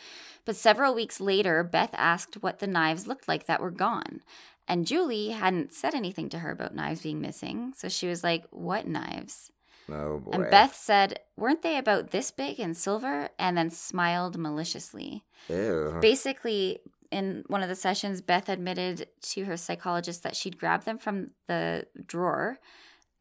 [0.45, 4.21] But several weeks later, Beth asked what the knives looked like that were gone.
[4.67, 8.45] And Julie hadn't said anything to her about knives being missing, so she was like,
[8.51, 9.51] "What knives?"
[9.89, 10.31] Oh boy.
[10.31, 13.29] And Beth said, Weren't they about this big and silver?
[13.39, 15.23] And then smiled maliciously.
[15.47, 15.97] Ew.
[16.01, 16.79] Basically,
[17.11, 21.27] in one of the sessions, Beth admitted to her psychologist that she'd grabbed them from
[21.47, 22.59] the drawer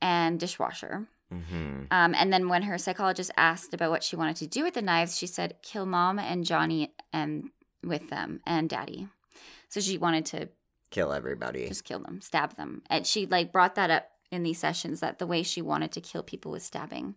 [0.01, 1.07] and dishwasher.
[1.31, 4.75] hmm Um, and then when her psychologist asked about what she wanted to do with
[4.75, 7.51] the knives, she said, Kill mom and Johnny and
[7.83, 9.09] with them and daddy.
[9.69, 10.49] So she wanted to
[10.91, 11.69] Kill everybody.
[11.69, 12.83] just kill them, stab them.
[12.89, 16.01] And she like brought that up in these sessions that the way she wanted to
[16.01, 17.15] kill people was stabbing.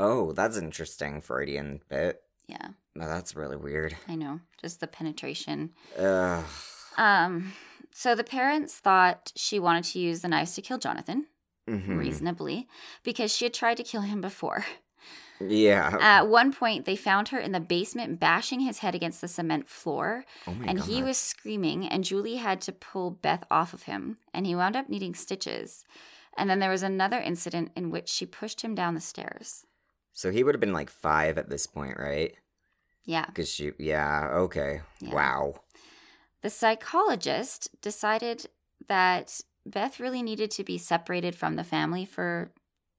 [0.00, 2.22] Oh, that's interesting Freudian bit.
[2.46, 3.94] Yeah, Oh, that's really weird.
[4.08, 4.40] I know.
[4.60, 5.70] Just the penetration.
[5.98, 6.44] Ugh.
[6.96, 7.52] Um,
[7.92, 11.26] so the parents thought she wanted to use the knives to kill Jonathan,
[11.68, 11.98] Mhm.
[11.98, 12.66] reasonably,
[13.02, 14.64] because she had tried to kill him before.
[15.40, 15.96] Yeah.
[16.00, 19.68] At one point, they found her in the basement bashing his head against the cement
[19.68, 20.88] floor, oh my and god.
[20.88, 24.74] he was screaming, and Julie had to pull Beth off of him, and he wound
[24.74, 25.84] up needing stitches.
[26.36, 29.64] And then there was another incident in which she pushed him down the stairs.
[30.12, 32.34] So he would have been like five at this point, right?
[33.04, 33.26] Yeah.
[33.26, 33.72] Because she.
[33.78, 34.28] Yeah.
[34.32, 34.80] Okay.
[35.00, 35.14] Yeah.
[35.14, 35.54] Wow.
[36.42, 38.46] The psychologist decided
[38.88, 42.50] that Beth really needed to be separated from the family for,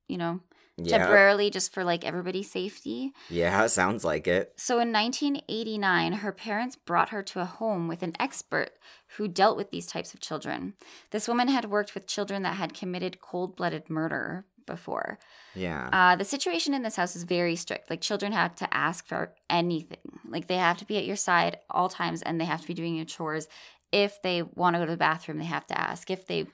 [0.07, 0.41] you know,
[0.77, 0.97] Yeah.
[0.99, 3.11] temporarily just for like everybody's safety.
[3.29, 3.67] Yeah.
[3.67, 4.53] Sounds like it.
[4.55, 8.71] So in 1989, her parents brought her to a home with an expert
[9.17, 10.75] who dealt with these types of children.
[11.11, 15.19] This woman had worked with children that had committed cold blooded murder before.
[15.55, 15.89] Yeah.
[15.91, 17.89] Uh, the situation in this house is very strict.
[17.89, 19.97] Like children have to ask for anything.
[20.29, 22.73] Like they have to be at your side all times and they have to be
[22.75, 23.47] doing your chores.
[23.91, 26.11] If they want to go to the bathroom, they have to ask.
[26.11, 26.45] If they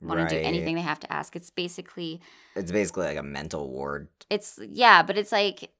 [0.00, 1.36] want to do anything, they have to ask.
[1.36, 2.20] It's basically
[2.56, 4.08] It's basically like a mental ward.
[4.30, 5.70] it's yeah but it's like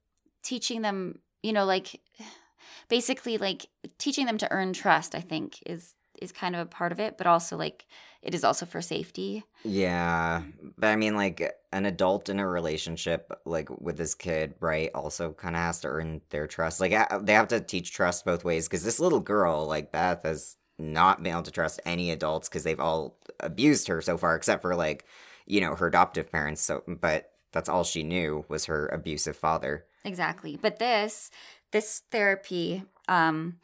[0.42, 2.00] teaching them you know like
[2.88, 3.66] basically like
[3.98, 7.16] teaching them to earn trust i think is is kind of a part of it
[7.16, 7.86] but also like
[8.22, 10.42] it is also for safety Yeah.
[10.76, 11.40] But I mean, like,
[11.72, 15.88] an adult in a relationship, like, with this kid, right, also kind of has to
[15.88, 16.80] earn their trust.
[16.82, 16.92] Like,
[17.24, 18.68] they have to teach trust both ways.
[18.68, 22.64] Because this little girl, like, Beth, has not been able to trust any adults because
[22.64, 25.04] they've all abused her so far, except for, like,
[25.46, 26.60] you know, her adoptive parents.
[26.62, 29.84] So, but that's all she knew was her abusive father.
[30.04, 31.30] exactly but this
[31.72, 33.58] this therapy um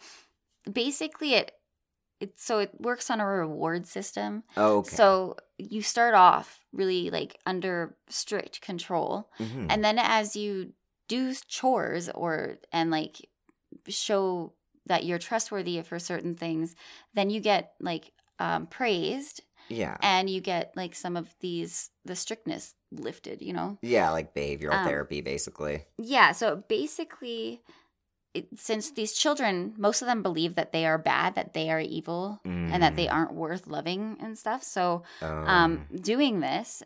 [0.71, 1.53] basically it
[2.21, 4.97] it so it works on a reward system Oh, okay.
[4.97, 9.67] so you start off really like under strict control Mhm.
[9.71, 10.73] and then as you
[11.09, 13.29] do chores or and like
[13.89, 14.53] show
[14.87, 16.75] that you're trustworthy for certain things
[17.15, 19.97] then you get like um, praised yeah.
[20.01, 24.75] and you get like some of these the strictness lifted you know Yeah, like behavioral
[24.75, 25.85] Um, therapy, basically.
[25.99, 27.63] yeah so basically
[28.35, 31.81] it, since these children most of them believe that they are bad that they are
[31.81, 33.13] evil and that they Mm.
[33.15, 35.27] aren't worth loving and stuff so Oh.
[35.27, 36.83] um doing this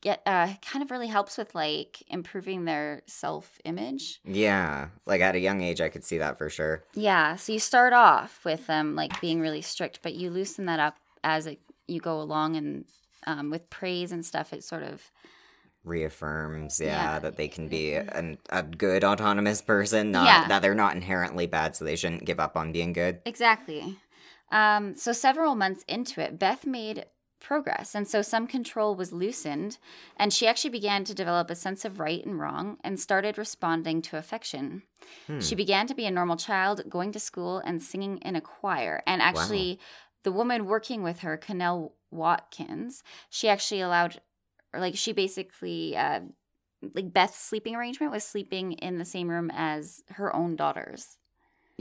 [0.00, 5.36] get uh kind of really helps with like improving their self image Yeah, like at
[5.36, 6.84] a young age, I could see that for sure.
[6.94, 10.80] Yeah, so you start off with them like being really strict, but you loosen that
[10.80, 12.84] up as it, you go along, and
[13.26, 15.10] um, with praise and stuff, it sort of
[15.84, 17.18] Reaffirms, yeah, Yeah.
[17.20, 20.48] that they can be an, a good autonomous person, not Yeah.
[20.48, 23.20] that they're not inherently bad, so they shouldn't give up on being good.
[23.24, 23.98] exactly.
[24.52, 27.06] Um, so several months into it, Beth made
[27.40, 29.78] progress, and so some control was loosened,
[30.16, 34.02] and she actually began to develop a sense of right and wrong, and started responding
[34.02, 34.82] to affection.
[35.26, 35.40] Hmm.
[35.40, 39.02] She began to be a normal child, going to school and singing in a choir.
[39.06, 39.80] And actually,
[40.22, 44.20] the woman working with her, Connell Watkins, she actually allowed,
[44.72, 46.20] or like, she basically, uh,
[46.94, 51.16] like Beth's sleeping arrangement was sleeping in the same room as her own daughters.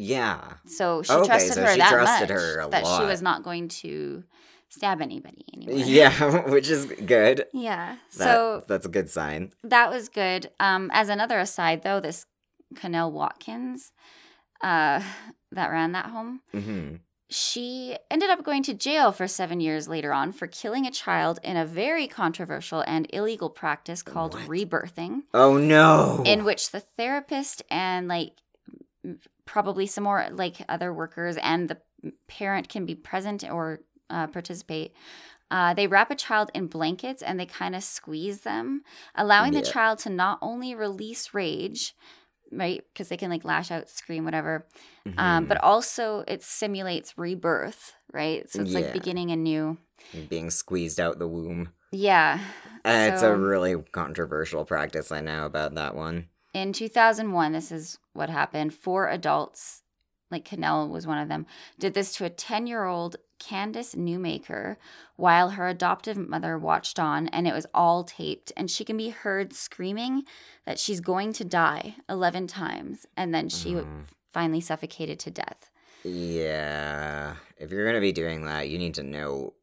[0.02, 3.22] Yeah, So she Okay, trusted so her she that trusted much her that she was
[3.22, 4.24] not going to
[4.70, 5.86] stab anybody anymore.
[5.86, 7.46] yeah, which is good.
[7.54, 7.98] Yeah.
[8.18, 9.52] That, so that's a good sign.
[9.64, 10.50] that was good.
[10.60, 12.26] Um, as another aside, though, this
[12.76, 13.92] Connell Watkins,
[14.64, 15.02] uh,
[15.52, 16.96] that ran that home, hmm
[17.32, 21.38] she ended up going to jail for seven years later on for killing a child
[21.44, 24.48] in a very controversial and illegal practice called What?
[24.48, 26.24] rebirthing, Oh no!
[26.26, 28.32] in which the therapist and like
[29.46, 31.78] probably some more like other workers and the
[32.28, 34.94] parent can be present or uh, participate.
[35.52, 38.84] Uh, they wrap a child in blankets and they kind of squeeze them,
[39.16, 41.96] allowing the child to not only release rage,
[42.52, 42.84] right?
[42.94, 44.68] Because they can like lash out, scream, whatever,
[45.18, 45.48] um, Mhm.
[45.48, 48.48] but also it simulates rebirth, right?
[48.50, 48.82] So it's Yeah.
[48.82, 49.78] like beginning anew.
[50.28, 51.70] being squeezed out the womb.
[51.92, 52.40] Uh, Yeah.
[52.86, 55.12] it's a really controversial practice.
[55.12, 56.30] I know about that one.
[56.54, 58.74] In 2001, this is what happened.
[58.74, 59.82] Four adults,
[60.32, 61.46] like Connell was one of them,
[61.80, 64.76] did this to a 10 year old Candace Newmaker
[65.16, 68.52] while her adoptive mother watched on, and it was all taped.
[68.56, 70.24] And she can be heard screaming
[70.66, 74.06] that she's going to die 11 times, and then she Mhm.
[74.32, 75.72] finally suffocated to death.
[76.04, 79.54] Yeah, if you're gonna be doing that, you need to know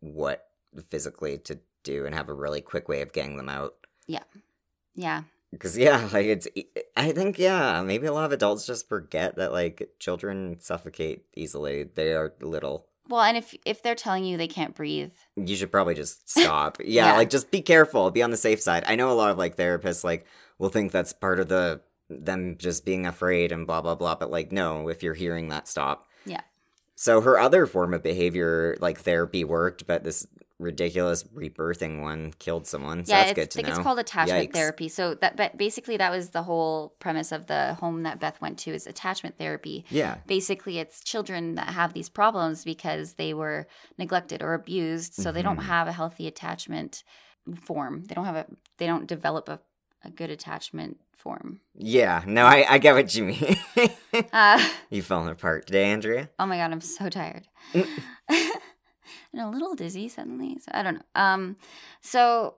[0.00, 0.48] what
[0.88, 3.74] physically to do and have a really quick way of getting them out.
[4.06, 4.22] Yeah.
[4.94, 5.24] Yeah.
[5.50, 6.48] Because yeah, like it's.
[6.96, 11.82] I think yeah, maybe a lot of adults just forget that like children suffocate easily.
[11.84, 12.86] They are little.
[13.08, 16.78] Well, and if if they're telling you they can't breathe, You should probably just stop.
[16.84, 17.16] yeah, Yeah.
[17.16, 18.10] like just be careful.
[18.10, 18.84] Be on the safe side.
[18.86, 20.26] I know a lot of like therapists like
[20.58, 24.14] will think that's part of the them just being afraid and blah blah blah.
[24.14, 26.06] But like, no, if you're hearing that, stop.
[26.24, 26.42] Yeah.
[26.94, 30.26] So her other form of behavior, like therapy, worked, but this
[30.62, 33.04] ridiculous rebirthing one killed someone.
[33.04, 33.72] So yeah, that's it's good to like know.
[33.72, 34.54] it's called attachment Yikes.
[34.54, 34.88] therapy.
[34.88, 38.58] So that but basically that was the whole premise of the home that Beth went
[38.60, 39.84] to is attachment therapy.
[39.90, 40.16] Yeah.
[40.26, 43.66] Basically, it's children that have these problems because they were
[43.98, 45.64] neglected or abused, so they don't Mhm.
[45.64, 47.02] have a healthy attachment
[47.60, 48.04] form.
[48.04, 48.46] They don't have a
[48.78, 49.60] they don't develop a,
[50.04, 51.60] a good attachment form.
[51.76, 52.22] Yeah.
[52.26, 53.56] No, I, I get what you mean.
[54.32, 56.30] Uh, you falling apart today, Andrea?
[56.38, 57.46] oh my god, I'm so tired.
[59.32, 60.58] And a little dizzy suddenly.
[60.58, 61.20] So I don't know.
[61.20, 61.56] Um
[62.00, 62.56] so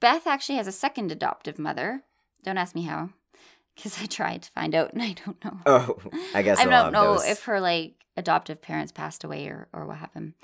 [0.00, 2.02] Beth actually has a second adoptive mother.
[2.44, 3.10] Don't ask me how.
[3.74, 5.58] Because I tried to find out and I don't know.
[5.66, 5.96] Oh,
[6.34, 7.26] I guess I don't know those.
[7.26, 10.34] if her like adoptive parents passed away or, or what happened.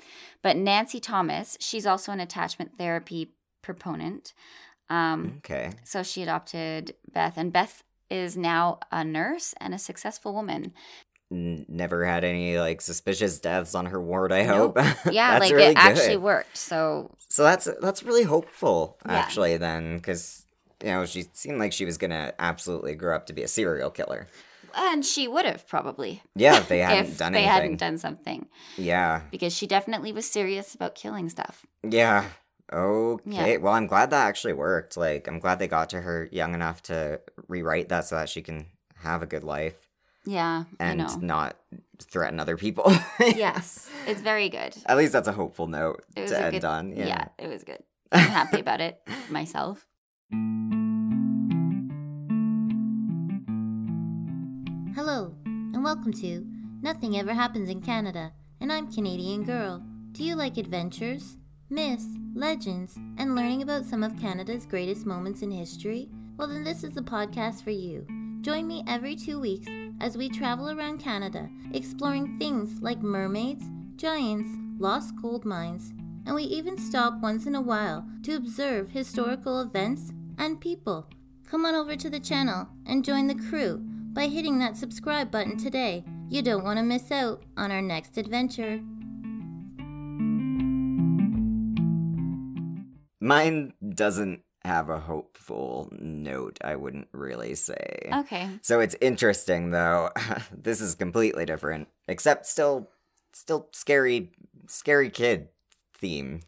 [0.41, 4.33] But Nancy Thomas, she's also an attachment therapy proponent.
[4.89, 5.71] Um, Okay.
[5.83, 10.73] so she adopted Beth, and Beth is now a nurse and a successful woman.
[11.31, 14.31] N- never had any like suspicious deaths on her ward.
[14.31, 14.77] I Nope.
[14.77, 14.95] hope.
[15.11, 16.55] Yeah, like really it actually worked.
[16.57, 19.13] So So that's that's really hopeful, Yeah.
[19.13, 19.57] actually.
[19.57, 20.45] Then, because
[20.83, 23.89] you know she seemed like she was gonna absolutely grow up to be a serial
[23.89, 24.27] killer.
[24.75, 27.53] and she would have probably Yeah, if they hadn't if done they anything.
[27.55, 31.65] They hadn't done something yeah, because she definitely was serious about killing stuff.
[31.83, 32.25] yeah.
[32.73, 33.51] Okay.
[33.53, 33.57] Yeah.
[33.57, 34.97] Well, I'm glad that actually worked.
[34.97, 38.41] Like, I'm glad they got to her young enough to rewrite that so that she
[38.41, 38.65] can
[38.97, 39.84] have a good life
[40.25, 41.15] Yeah, and I know.
[41.21, 41.55] not
[42.01, 42.91] threaten other people.
[43.19, 44.75] yes, it's very good.
[44.85, 46.95] At least that's a hopeful note It was to a end good, on.
[46.95, 47.05] Yeah.
[47.07, 47.27] Yeah.
[47.37, 47.83] it was good.
[48.11, 49.85] I'm happy about it myself.
[54.95, 56.45] Hello, and welcome to
[56.81, 59.83] Nothing Ever Happens in Canada, and I'm Canadian Girl.
[60.13, 61.37] Do you like adventures,
[61.69, 66.09] myths, legends, and learning about some of Canada's greatest moments in history?
[66.37, 68.07] Well, then this is the podcast for you.
[68.41, 69.67] Join me every two weeks
[69.99, 75.93] as we travel around Canada, exploring things like mermaids, giants, lost gold mines,
[76.25, 81.07] and we even stop once in a while to observe historical events and people.
[81.47, 83.77] Come on over to the channel and join the crew
[84.13, 86.03] by hitting that subscribe button today.
[86.29, 88.81] You don't want to miss out on our next adventure.
[93.19, 98.09] Mine doesn't have a hopeful note, I wouldn't really say.
[98.11, 98.49] Okay.
[98.61, 100.09] So it's interesting though.
[100.51, 102.89] this is completely different, except still
[103.33, 104.31] still scary
[104.67, 105.49] scary kid
[105.97, 106.41] theme.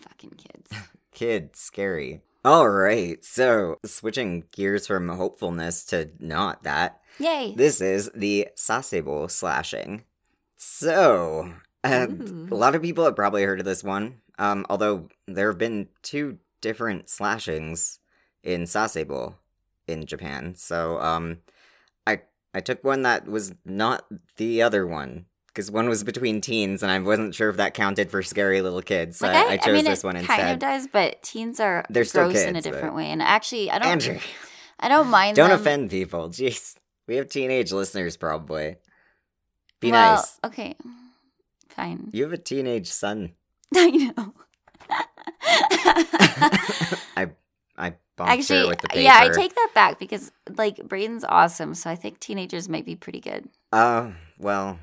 [0.00, 0.88] Fucking kids.
[1.12, 2.22] Kid scary.
[2.44, 3.22] All right.
[3.22, 7.00] So, switching gears from hopefulness to not that.
[7.18, 7.52] Yay.
[7.54, 10.04] This is the sasebo slashing.
[10.56, 11.52] So,
[11.84, 12.06] uh,
[12.50, 14.20] a lot of people have probably heard of this one.
[14.38, 17.98] Um, although there have been two different slashings
[18.42, 19.34] in sasebo
[19.86, 20.54] in Japan.
[20.56, 21.38] So, um,
[22.06, 22.22] I
[22.54, 24.04] I took one that was not
[24.36, 28.10] the other one because one was between teens, and I wasn't sure if that counted
[28.10, 29.18] for scary little kids.
[29.18, 31.84] So Like, I, I chose mean, this it one kind of does, but teens are
[31.90, 33.06] They're still gross in a kids, but- different way.
[33.06, 33.88] And actually, I don't.
[33.88, 34.18] Andrew,
[34.78, 35.36] I don't mind.
[35.36, 35.60] don't them.
[35.60, 36.28] offend people.
[36.30, 38.76] Jeez, we have teenage listeners probably.
[39.80, 40.38] Be well, nice.
[40.44, 40.76] Okay.
[41.70, 42.10] Fine.
[42.12, 43.32] You have a teenage son.
[43.74, 44.34] I know.
[47.16, 47.30] I
[47.76, 49.00] I Actually, with the paper.
[49.00, 52.94] yeah, I take that back because like Braden's awesome, so I think teenagers might be
[52.94, 53.48] pretty good.
[53.72, 54.78] Uh, well,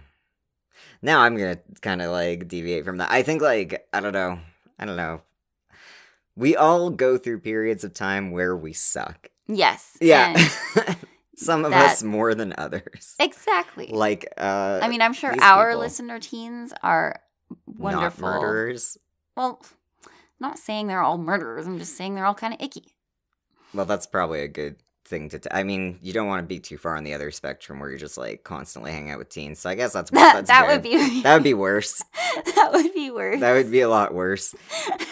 [1.03, 3.11] now I'm gonna kind of like deviate from that.
[3.11, 4.39] I think like I don't know,
[4.79, 5.21] I don't know.
[6.35, 9.29] We all go through periods of time where we suck.
[9.47, 9.95] Yes.
[10.01, 10.35] Yeah,
[11.35, 13.15] some of that- us more than others.
[13.19, 13.87] exactly.
[13.91, 17.21] Like, uh, I mean, I'm sure our people, listener teens are
[17.67, 18.27] wonderful.
[18.27, 18.97] not murderers.
[19.35, 19.61] Well,
[20.39, 21.67] not saying they're all murderers.
[21.67, 22.93] I'm just saying they're all kind of icky.
[23.73, 25.39] Well, that's probably a good thing to.
[25.39, 27.89] T- I mean, you don't want to be too far on the other spectrum where
[27.89, 29.59] you're just like constantly hanging out with teens.
[29.59, 30.73] So I guess that's That, that's that good.
[30.73, 32.01] would be that would be worse.
[32.55, 33.39] that would be worse.
[33.39, 34.55] That would be a lot worse.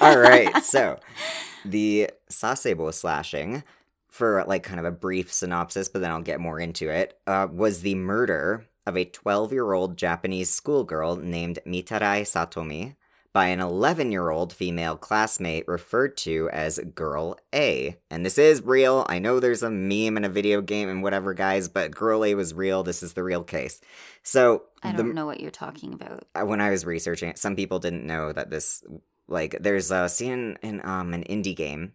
[0.02, 1.00] All right, so
[1.64, 3.64] the sasebo slashing,
[4.10, 7.48] for like kind of a brief synopsis, but then I'll get more into it, uh,
[7.52, 12.96] was the murder of a 12 year old Japanese schoolgirl named Mitarai Satomi
[13.36, 17.98] by an 11 year old female classmate referred to as Girl A.
[18.10, 19.06] And this is real.
[19.10, 22.34] I know there's a meme and a video game and whatever, guys, but Girl A
[22.34, 22.82] was real.
[22.82, 23.82] This is the real case.
[24.24, 26.24] So, I don't know what you're talking about.
[26.48, 28.86] when I was researching it, some people didn't know that this
[29.28, 31.92] like there's a scene in um an indie game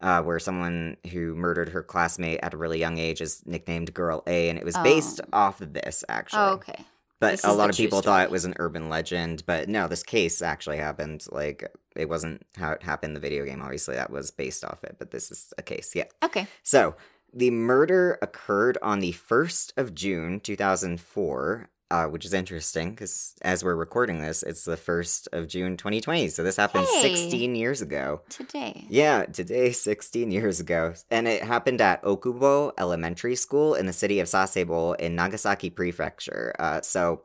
[0.00, 4.22] uh where someone who murdered her classmate at a really young age is nicknamed Girl
[4.26, 5.28] A and it was based Oh.
[5.34, 6.40] off of this actually.
[6.40, 6.84] Oh, okay.
[7.22, 10.02] But This a lot of people thought it was an urban legend, but no, this
[10.02, 11.24] case actually happened.
[11.30, 13.62] Like it wasn't how it happened in the video game.
[13.62, 15.94] Obviously, that was based off it, but this is a case.
[15.94, 16.06] Yeah.
[16.24, 16.48] Okay.
[16.64, 16.96] So
[17.32, 23.62] The murder occurred on the 1st of June 2004, uh, which is interesting because as
[23.62, 26.28] we're recording this, it's the 1st of June 2020.
[26.28, 27.14] So this happened Hey.
[27.14, 28.22] 16 years ago.
[28.30, 28.86] Today.
[28.88, 30.94] Yeah, today, 16 years ago.
[31.10, 36.54] And it happened at Okubo Elementary School in the city of Sasebo in Nagasaki Prefecture.
[36.58, 37.24] Uh, so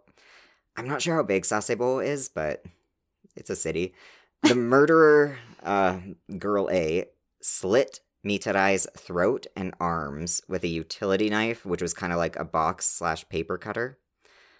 [0.75, 2.65] I'm not sure how big Sasebo is, but
[3.37, 3.93] it's a city.
[4.43, 5.99] The murderer, uh,
[6.37, 7.05] girl A,
[7.41, 12.43] slit Mitarai's throat and arms with a utility knife, which was kind of like a
[12.43, 13.97] box slash paper cutter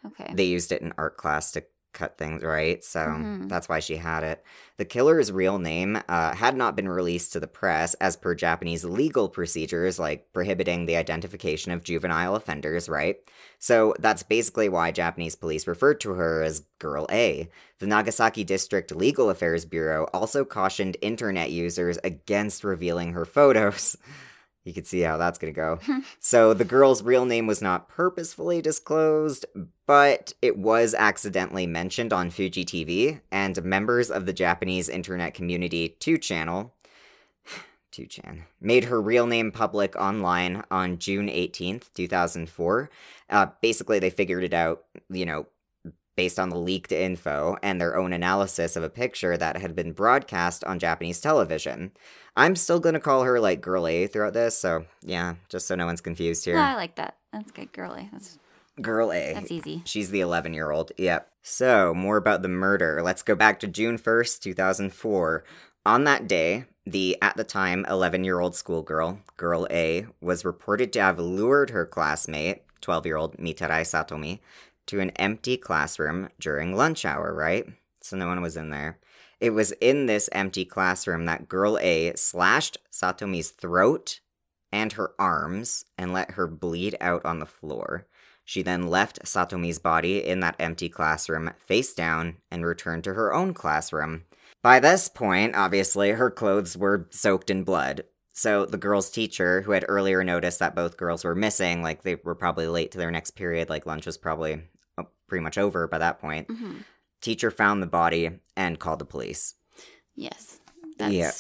[0.06, 0.32] Okay.
[0.34, 2.84] they used it in art class to cut things right?
[2.84, 3.50] So Mhm.
[3.50, 4.44] that's why she had it.
[4.78, 8.84] The killer's real name uh, had not been released to the press as per japanese
[8.86, 13.18] legal procedures like prohibiting the identification of juvenile offenders right?
[13.58, 17.50] So that's basically why japanese police referred to her as girl a.
[17.80, 23.98] The nagasaki district legal affairs bureau also cautioned internet users against revealing her photos
[24.67, 25.80] you can see how that's going to go
[26.19, 29.45] so the girl's real name was not purposefully disclosed,
[29.86, 35.95] but it was accidentally mentioned on Fuji TV, and members of the Japanese internet community
[35.99, 36.71] 2channel
[37.91, 42.89] 2chan made her real name public online on June 18th, 2004.
[43.30, 45.47] Uh, basically, they figured it out, you know,
[46.17, 49.93] based on the leaked info and their own analysis of a picture that had been
[49.93, 51.91] broadcast on Japanese television.
[52.36, 55.86] I'm still gonna call her like Girl A throughout this, so yeah, just so no
[55.86, 56.56] one's confused here.
[56.56, 57.15] No, I like that.
[57.32, 58.10] That's good, girly.
[58.12, 58.38] That's
[58.82, 59.34] Girl A.
[59.34, 59.82] that's easy.
[59.86, 60.91] She's the 11 year old.
[60.97, 61.32] Yep.
[61.41, 63.01] So, more about the murder.
[63.01, 65.43] Let's go back to June 1st, 2004.
[65.86, 70.91] On that day, the at the time 11 year old schoolgirl, Girl A, was reported
[70.93, 74.39] to have lured her classmate, 12 year old Mitarai Satomi,
[74.88, 77.65] to an empty classroom during lunch hour, right?
[78.02, 79.00] So, no one was in there.
[79.39, 84.19] It was in this empty classroom that Girl A slashed Satomi's throat
[84.71, 88.08] and her arms and let her bleed out on the floor.
[88.43, 93.34] She then left Satomi's body in that empty classroom face down and returned to her
[93.34, 94.23] own classroom.
[94.63, 98.06] By this point, obviously, her clothes were soaked in blood.
[98.34, 102.15] So the girl's teacher, who had earlier noticed that both girls were missing, like they
[102.15, 104.62] were probably late to their next period, like lunch was probably
[105.28, 106.78] pretty much over by that point, hmm
[107.20, 109.56] teacher found the body and called the police.
[110.16, 110.60] Yes,
[110.98, 111.32] that's Yeah.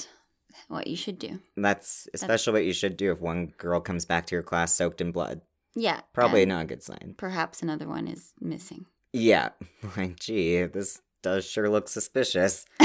[0.69, 1.39] what you should do.
[1.55, 5.01] That's especially what you should do if one girl comes back to your class soaked
[5.01, 5.41] in blood.
[5.75, 7.13] Yeah, Probably not a good sign.
[7.17, 8.87] Perhaps another one is missing.
[9.13, 9.49] Yeah,
[9.97, 12.65] like, gee, this does sure look suspicious.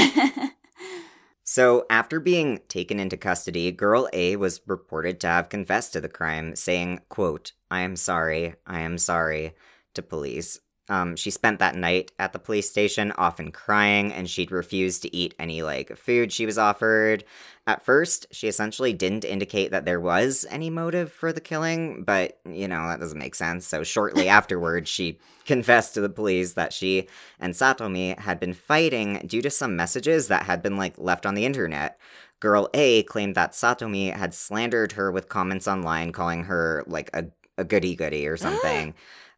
[1.45, 6.07] So, after being taken into custody, girl A was reported to have confessed to the
[6.07, 9.53] crime, saying, quote, I am sorry, I am sorry,
[9.93, 10.59] to police.
[10.89, 15.15] Um, she spent that night at the police station, often crying, and she'd refused to
[15.15, 17.23] eat any, like, food she was offered.
[17.65, 22.37] At first, she essentially didn't indicate that there was any motive for the killing, but,
[22.45, 23.65] you know, that doesn't make sense.
[23.65, 27.07] So, shortly afterward, she confessed to the police that she
[27.39, 31.35] and Satomi had been fighting due to some messages that had been like left on
[31.35, 31.99] the internet.
[32.39, 37.25] Girl A claimed that Satomi had slandered her with comments online calling her like a,
[37.57, 38.93] a goody goody or something.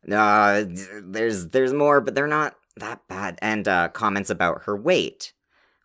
[0.09, 0.65] Uh,
[1.03, 3.39] there's there's more, but they're not that bad.
[3.41, 5.33] And uh, comments about her weight,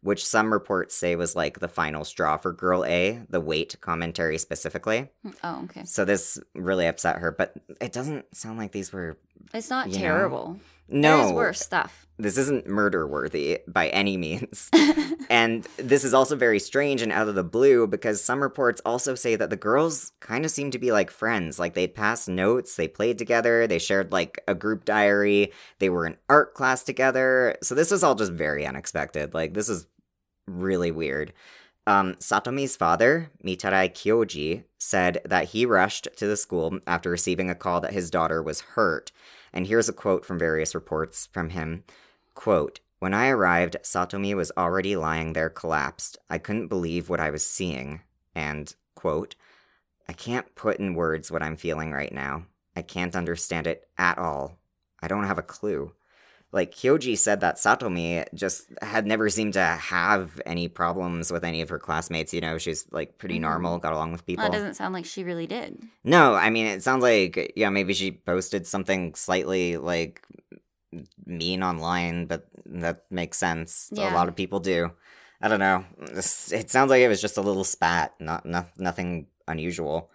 [0.02, 4.38] which some reports say was like the final straw for Girl A, the weight commentary
[4.38, 5.08] specifically.
[5.44, 5.84] oh, okay.
[5.84, 9.18] So this really upset her, but it doesn't sound like these were
[9.54, 10.60] It's not You know, terrible.
[10.90, 12.06] No There's worse stuff.
[12.18, 14.68] this isn't murder worthy by any means.
[15.30, 19.14] and this is also very strange and out of the blue because some reports also
[19.14, 21.58] say that the girls kind of seem to be like friends.
[21.58, 26.06] Like they'd pass notes, they played together, they shared like a group diary, they were
[26.06, 27.56] in art class together.
[27.62, 29.32] So this was all just very unexpected.
[29.32, 29.86] Like this is
[30.46, 31.32] really weird.
[31.86, 37.54] Um, Satomi's father, Mitarai Kyoji, said that he rushed to the school after receiving a
[37.54, 39.10] call that his daughter was hurt.
[39.52, 41.84] And here's a quote from various reports from him.
[42.34, 46.18] Quote, when I arrived, Satomi was already lying there collapsed.
[46.28, 48.02] I couldn't believe what I was seeing.
[48.34, 49.34] And, quote,
[50.08, 52.44] I can't put in words what I'm feeling right now.
[52.76, 54.58] I can't understand it at all.
[55.02, 55.92] I don't have a clue.
[56.52, 61.60] Like, Kyoji said that Satomi just had never seemed to have any problems with any
[61.60, 62.34] of her classmates.
[62.34, 63.42] You know, she's like pretty Mhm.
[63.42, 64.42] normal, got along with people.
[64.44, 65.78] That doesn't sound like she really did.
[66.02, 70.22] No, I mean it sounds like yeah, maybe she posted something slightly like
[71.24, 73.90] mean online, but that makes sense.
[73.96, 74.90] A lot of people do.
[75.40, 75.84] I don't know.
[76.52, 80.10] It sounds like it was just a little spat, not, not nothing unusual.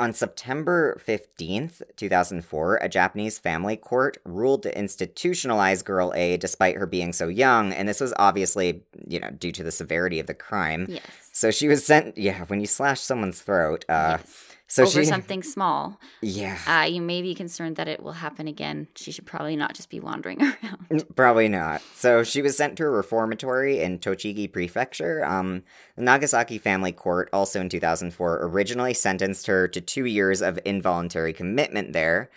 [0.00, 6.86] On September 15th, 2004, a Japanese family court ruled to institutionalize girl A despite her
[6.86, 10.34] being so young, and this was obviously, you know, due to the severity of the
[10.34, 10.86] crime.
[10.88, 11.04] Yes.
[11.32, 14.43] So she was sent, yeah, when you slash someone's throat, uh, yes.
[14.74, 18.48] So over she, something small, yeah, uh, you may be concerned that it will happen
[18.48, 18.88] again.
[18.96, 20.42] She should probably not just be wandering
[20.90, 21.04] around.
[21.14, 21.80] Probably not.
[21.94, 25.24] So she was sent to a reformatory in Tochigi Prefecture.
[25.24, 25.62] Um,
[25.94, 31.32] the Nagasaki family court, also in 2004, originally sentenced her to two years of involuntary
[31.32, 32.28] commitment there,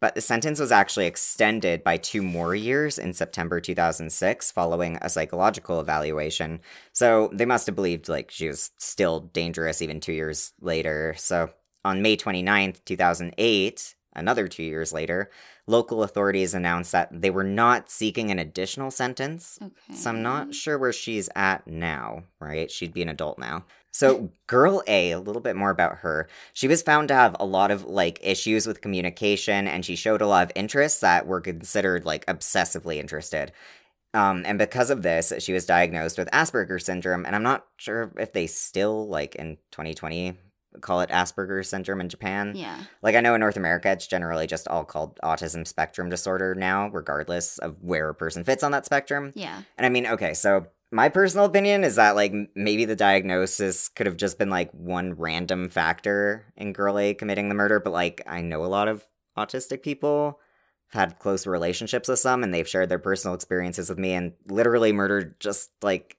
[0.00, 5.08] but the sentence was actually extended by two more years in September 2006 following a
[5.08, 6.58] psychological evaluation.
[6.92, 11.14] So they must have believed like she was still dangerous even two years later.
[11.16, 11.50] So
[11.86, 15.30] on May 29th, 2008, another two years later,
[15.68, 19.58] local authorities announced that they were not seeking an additional sentence.
[19.62, 19.94] Okay.
[19.94, 22.70] So I'm not sure where she's at now, right?
[22.70, 23.64] She'd be an adult now.
[23.92, 26.28] So, girl A, a little bit more about her.
[26.52, 30.20] She was found to have a lot of like issues with communication and she showed
[30.20, 33.52] a lot of interests that were considered like obsessively interested.
[34.12, 37.26] Um, and because of this, she was diagnosed with Asperger's syndrome.
[37.26, 40.34] And I'm not sure if they still, like in 2020,
[40.80, 42.52] call it Asperger's syndrome in Japan.
[42.54, 42.78] Yeah.
[43.02, 46.88] Like I know in North America, it's generally just all called autism spectrum disorder now,
[46.88, 49.32] regardless of where a person fits on that spectrum.
[49.34, 49.62] Yeah.
[49.76, 54.06] And I mean, okay, so my personal opinion is that like maybe the diagnosis could
[54.06, 58.22] have just been like one random factor in girl A committing the murder, but like
[58.26, 59.06] I know a lot of
[59.36, 60.40] autistic people
[60.90, 64.32] have had close relationships with some and they've shared their personal experiences with me and
[64.48, 66.16] literally murder just like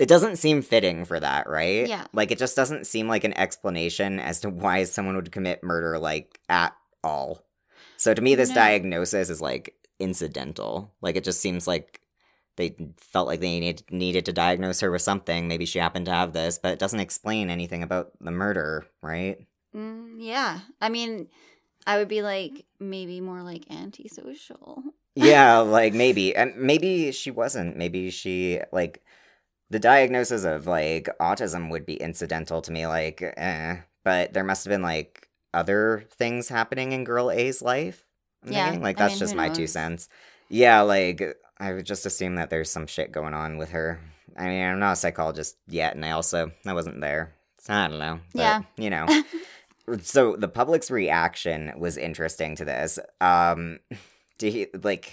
[0.00, 1.86] it doesn't seem fitting for that, right?
[1.86, 2.06] Yeah.
[2.12, 5.98] Like it just doesn't seem like an explanation as to why someone would commit murder
[5.98, 6.74] like at
[7.04, 7.44] all.
[7.98, 8.54] So to me this No.
[8.56, 10.92] diagnosis is like incidental.
[11.02, 12.00] Like it just seems like
[12.56, 15.46] they felt like they need, needed to diagnose her with something.
[15.46, 19.38] Maybe she happened to have this, but it doesn't explain anything about the murder, right?
[19.76, 20.60] Mm, yeah.
[20.80, 21.28] I mean,
[21.86, 24.82] I would be like maybe more like antisocial.
[25.14, 26.34] yeah, like maybe.
[26.34, 27.76] And maybe she wasn't.
[27.76, 29.02] Maybe she, like,
[29.70, 33.76] the diagnosis of, like, autism would be incidental to me, like, eh.
[34.04, 38.04] But there must have been, like, other things happening in girl A's life.
[38.44, 38.82] I'm Yeah, thinking.
[38.82, 40.08] Like, I that's mean, just my two cents.
[40.48, 41.22] Yeah, like,
[41.58, 44.00] I would just assume that there's some shit going on with her.
[44.36, 47.34] I mean, I'm not a psychologist yet, and I also, I wasn't there.
[47.60, 48.20] So I don't know.
[48.32, 48.62] But, Yeah.
[48.76, 49.22] You know.
[50.02, 52.98] so the public's reaction was interesting to this.
[53.20, 53.80] Um,
[54.38, 55.12] do he, like,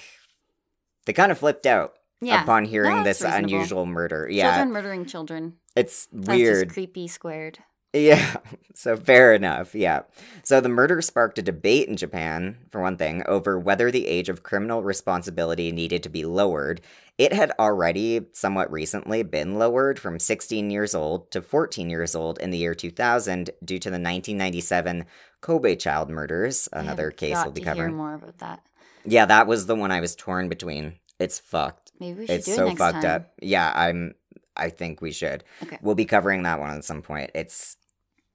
[1.06, 2.44] they kind of flipped out Yeah.
[2.44, 3.54] upon hearing No, this reasonable.
[3.56, 4.28] unusual murder.
[4.30, 5.54] Yeah, Children murdering children.
[5.76, 6.66] it's That's weird.
[6.66, 7.60] just creepy squared.
[7.94, 8.36] Yeah,
[8.76, 9.74] so fair enough.
[9.74, 10.02] Yeah.
[10.44, 14.30] So the murder sparked a debate in Japan, for one thing, over whether the age
[14.30, 16.82] of criminal responsibility needed to be lowered.
[17.18, 22.38] It had already, somewhat recently, been lowered from 16 years old to 14 years old
[22.40, 25.06] in the year 2000 due to the 1997
[25.42, 27.96] Kobe child murders, another case we'll be to hear covering.
[27.96, 28.62] more about that.
[29.06, 30.96] Yeah, that was the one I was torn between.
[31.20, 31.92] It's fucked.
[32.00, 33.16] Maybe we should It's do it so next fucked time.
[33.22, 33.34] up.
[33.42, 34.14] Yeah, I'm.
[34.56, 35.44] I think we should.
[35.64, 35.78] Okay.
[35.82, 37.32] We'll be covering that one at some point.
[37.36, 37.78] It's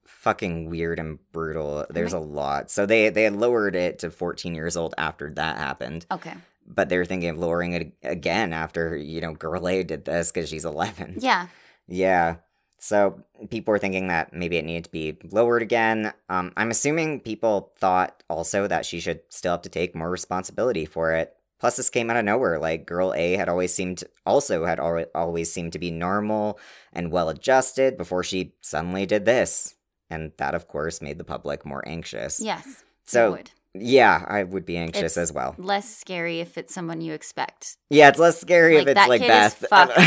[0.06, 1.86] fucking weird and brutal.
[1.90, 2.70] There's a lot.
[2.70, 6.34] So they they had lowered it to 14 years old after that happened, Okay.
[6.66, 10.48] but they're thinking of lowering it again after you know Girl A did this because
[10.48, 11.16] she's 11.
[11.20, 11.48] Yeah.
[11.88, 12.36] Yeah.
[12.78, 16.12] So people were thinking that maybe it needed to be lowered again.
[16.28, 20.84] Um, I'm assuming people thought also that she should still have to take more responsibility
[20.84, 21.36] for it.
[21.62, 22.58] Plus, this came out of nowhere.
[22.58, 26.58] Like, girl A had always seemed, also had al- always seemed to be normal
[26.92, 29.76] and well adjusted before she suddenly did this.
[30.10, 32.40] And that, of course, made the public more anxious.
[32.40, 32.82] Yes.
[33.06, 33.52] So, would.
[33.74, 35.54] yeah, I would be anxious It's as well.
[35.56, 37.76] less scary if it's someone you expect.
[37.90, 39.66] Yeah, it's less scary Like, if it's that like kid is Beth.
[39.70, 39.98] fucked.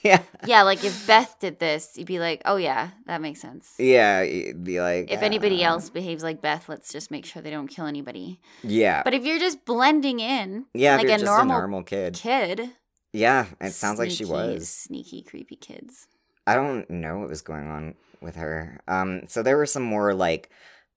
[0.04, 0.22] yeah.
[0.46, 4.22] Yeah, like if Beth did this, you'd be like, "Oh yeah, that makes sense." Yeah,
[4.22, 5.10] you'd be like.
[5.10, 8.40] If anybody uh, else behaves like Beth, let's just make sure they don't kill anybody.
[8.62, 9.02] Yeah.
[9.02, 12.14] But if you're just blending in, Yeah, like a just normal a normal kid.
[12.14, 12.70] kid,
[13.12, 14.68] Yeah, it sounds like she was.
[14.68, 16.06] sneaky, creepy kids.
[16.46, 18.80] I don't know what was going on with her.
[18.88, 20.50] Um, so there were some more like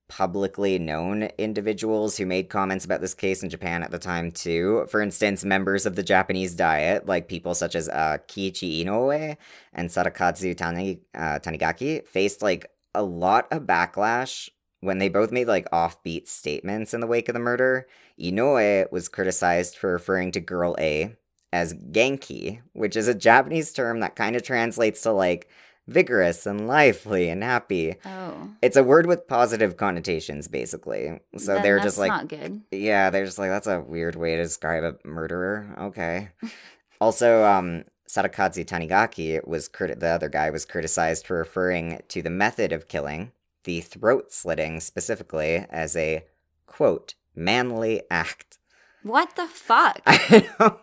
[0.08, 4.86] publicly known individuals who made comments about this case in Japan at the time too.
[4.88, 9.36] For instance, members of the Japanese diet, like people such as uh, Kiichi Inoue
[9.72, 14.48] and Sadakazu Tani- uh, Tanigaki, faced like a lot of backlash
[14.80, 17.86] when they both made like offbeat statements in the wake of the murder.
[18.20, 21.16] Inoue was criticized for referring to girl A
[21.52, 25.48] as Genki, which is a Japanese term that kind of translates to like
[25.86, 27.96] vigorous and lively and happy.
[28.04, 31.20] Oh, It's a word with positive connotations, basically.
[31.36, 32.62] So Then they're just like, not good.
[32.70, 35.74] yeah, they're just like, that's a weird way to describe a murderer.
[35.78, 36.30] Okay.
[37.00, 42.30] also, um, Sadakazu Tanigaki was criti- the other guy was criticized for referring to the
[42.30, 43.32] method of killing,
[43.64, 46.24] the throat slitting specifically, as a
[46.66, 48.58] quote manly act.
[49.02, 50.00] What the fuck?
[50.06, 50.78] I don't,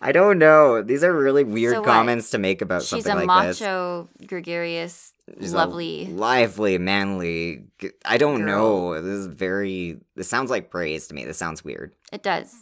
[0.00, 0.82] I don't know.
[0.82, 3.60] These are really weird So comments to make about She's something like this.
[3.60, 6.06] macho, gregarious, She's a lovely.
[6.06, 7.64] lively, manly.
[8.04, 8.92] I don't Girl.
[8.92, 9.02] know.
[9.02, 9.98] This is very.
[10.14, 11.24] This sounds like praise to me.
[11.24, 11.94] This sounds weird.
[12.12, 12.54] It does.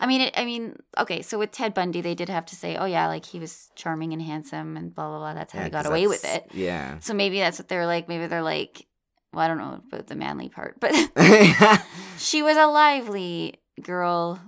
[0.00, 1.20] I mean, it, I mean, okay.
[1.22, 4.12] So with Ted Bundy, they did have to say, "Oh yeah, like he was charming
[4.12, 6.48] and handsome and blah blah blah." That's how Yeah, he got away with it.
[6.54, 6.98] Yeah.
[7.00, 8.08] So maybe that's what they're like.
[8.08, 8.86] Maybe they're like,
[9.32, 10.92] well, I don't know about the manly part, but
[12.18, 14.40] she was a lively girl.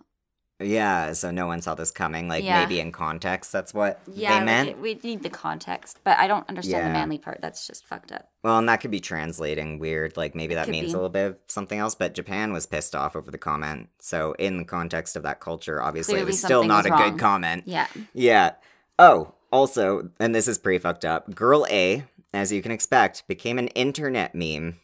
[0.61, 1.13] Yeah.
[1.13, 2.29] So no one saw this coming.
[2.29, 2.61] Like Yeah.
[2.61, 4.69] maybe in context, that's what Yeah, they meant.
[4.71, 6.89] it- we need the context, but I don't understand Yeah.
[6.89, 7.39] the manly part.
[7.41, 8.29] That's just fucked up.
[8.43, 10.17] Well, and that could be translating weird.
[10.17, 10.93] Like maybe that means be.
[10.93, 11.95] a little bit of something else.
[11.95, 13.89] But Japan was pissed off over the comment.
[14.01, 16.91] So in the context of that culture, obviously Clearly it was still not was a
[16.91, 17.11] wrong.
[17.11, 17.63] good comment.
[17.67, 17.87] Yeah.
[18.15, 18.53] Yeah.
[18.99, 21.35] Oh, also, and this is pretty fucked up.
[21.35, 22.05] Girl A,
[22.35, 24.81] as you can expect, became an internet meme.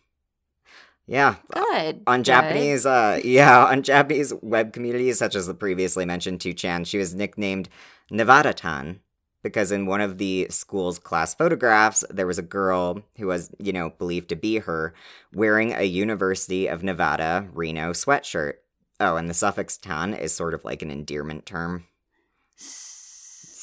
[1.07, 2.03] Yeah, Good.
[2.07, 2.25] on good.
[2.25, 7.15] Japanese, uh, yeah, on Japanese web communities such as the previously mentioned Chan, she was
[7.15, 7.69] nicknamed
[8.11, 9.01] Nevada-tan
[9.43, 13.73] because in one of the school's class photographs, there was a girl who was, you
[13.73, 14.95] know, believed to be her
[15.35, 18.55] wearing a University of Nevada Reno sweatshirt.
[18.99, 21.85] Oh, and the suffix tan is sort of like an endearment term.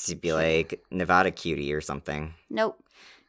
[0.06, 2.34] To be like Nevada cutie or something.
[2.50, 2.84] Nope.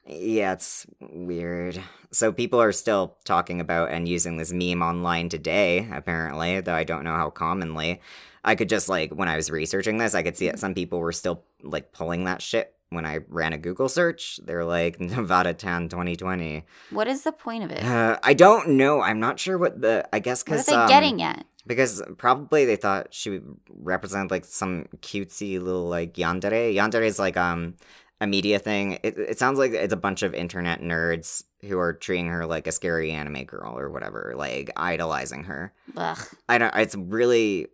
[0.07, 1.81] Yeah, it's weird.
[2.11, 6.85] So people are still talking about and using this meme online today, apparently, though I
[6.85, 8.01] don't know how commonly.
[8.45, 10.99] I could just like when I was researching this, I could see that some people
[10.99, 14.41] were still like pulling that shit when I ran a Google search.
[14.45, 16.65] They're like Nevada-tan 2020.
[16.91, 17.85] What is the point of it?
[17.85, 19.01] Uh, I don't know.
[19.01, 20.09] I'm not sure what the.
[20.13, 21.47] I guess what are because they um, getting at?
[21.67, 26.75] because probably they thought she would represent like some cutesy little like yandere.
[26.75, 27.75] Yandere is like um
[28.23, 28.99] a media thing.
[29.03, 32.66] It, it sounds like it's a bunch of internet nerds who are treating her like
[32.66, 35.73] a scary anime girl or whatever, like idolizing her.
[35.97, 36.18] Ugh.
[36.49, 36.75] I don't.
[36.77, 37.66] It's really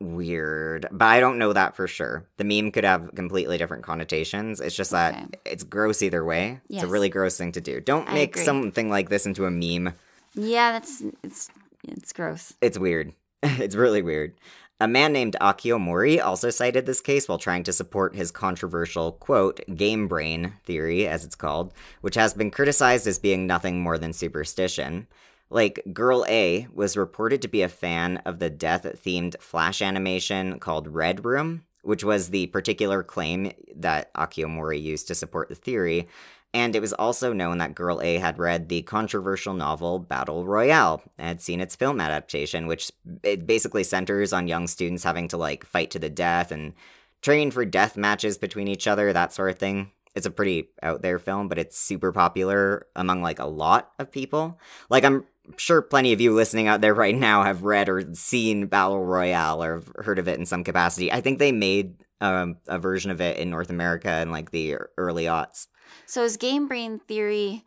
[0.00, 2.26] weird, but I don't know that for sure.
[2.36, 4.60] The meme could have completely different connotations.
[4.60, 5.26] It's just that Okay.
[5.44, 6.60] it's gross either way.
[6.68, 7.80] It's a really gross thing to do.
[7.80, 8.44] Don't I make agree.
[8.44, 9.94] something like this into a meme.
[10.34, 11.48] Yeah, that's it's
[11.86, 12.54] it's gross.
[12.60, 13.12] It's weird.
[13.42, 14.34] it's really weird.
[14.80, 19.10] A man named Akio Mori also cited this case while trying to support his controversial,
[19.10, 23.98] quote, game brain theory, as it's called, which has been criticized as being nothing more
[23.98, 25.08] than superstition.
[25.50, 30.60] Like, Girl A was reported to be a fan of the death themed flash animation
[30.60, 35.56] called Red Room, which was the particular claim that Akio Mori used to support the
[35.56, 36.06] theory.
[36.54, 41.02] And it was also known that Girl A had read the controversial novel Battle Royale
[41.18, 42.90] and had seen its film adaptation, which
[43.22, 46.72] it basically centers on young students having to like fight to the death and
[47.20, 49.90] train for death matches between each other, that sort of thing.
[50.14, 54.10] It's a pretty out there film, but it's super popular among like a lot of
[54.10, 54.58] people.
[54.88, 55.26] Like I'm
[55.58, 59.62] sure plenty of you listening out there right now have read or seen Battle Royale
[59.62, 61.12] or heard of it in some capacity.
[61.12, 64.76] I think they made um, a version of it in North America in like the
[64.96, 65.68] early aughts.
[66.06, 67.64] So is game brain theory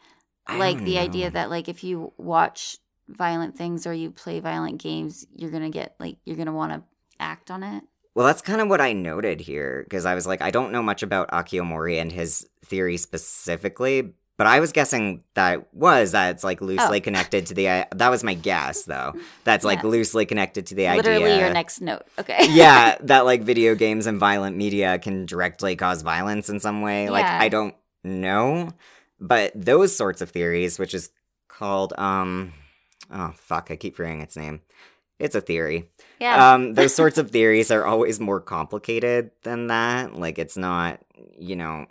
[0.50, 5.26] like the idea that like if you watch violent things or you play violent games,
[5.36, 6.84] you're gonna get like you're gonna want to
[7.20, 7.84] act on it?
[8.16, 10.84] Well, that's kind of what I noted here because I was like, I don't know
[10.84, 16.32] much about Akio Mori and his theory specifically, but I was guessing that was that
[16.32, 17.02] it's like loosely Oh.
[17.02, 17.88] connected to the.
[17.96, 19.14] That was my guess, though.
[19.46, 19.90] That's like Yeah.
[19.90, 21.40] loosely connected to the Literally idea.
[21.40, 22.04] your next note.
[22.20, 22.48] Okay.
[22.50, 27.10] yeah, that like video games and violent media can directly cause violence in some way.
[27.10, 28.70] Like I don't know,
[29.20, 31.10] but those sorts of theories, which is
[31.48, 32.54] called um,
[33.12, 34.62] oh fuck, I keep forgetting its name.
[35.20, 35.90] It's a theory.
[36.20, 36.54] yeah.
[36.54, 40.16] Um, those sorts of theories are always more complicated than that.
[40.16, 41.00] Like it's not,
[41.38, 41.86] you know,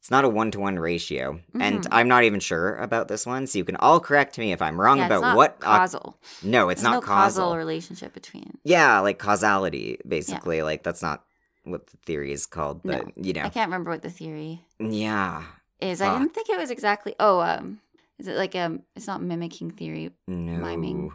[0.00, 1.38] it's not a one to one ratio.
[1.60, 1.88] And Mhm.
[1.92, 4.80] I'm not even sure about this one, so you can all correct me if I'm
[4.80, 5.60] wrong yeah, about it's not what.
[5.60, 6.18] causal.
[6.42, 7.44] no, it's There's not no causal.
[7.44, 8.58] causal relationship between.
[8.64, 10.62] yeah, like causality, basically.
[10.62, 11.22] Like that's not
[11.64, 12.98] what the theory is called, No.
[13.04, 15.44] but you know, I can't remember what the theory yeah.
[15.80, 16.00] is.
[16.00, 17.14] I didn't think it was exactly.
[17.20, 17.80] Oh, um,
[18.18, 18.82] is it like um?
[18.96, 20.10] It's not mimicking theory.
[20.26, 20.58] No.
[20.58, 21.12] Miming.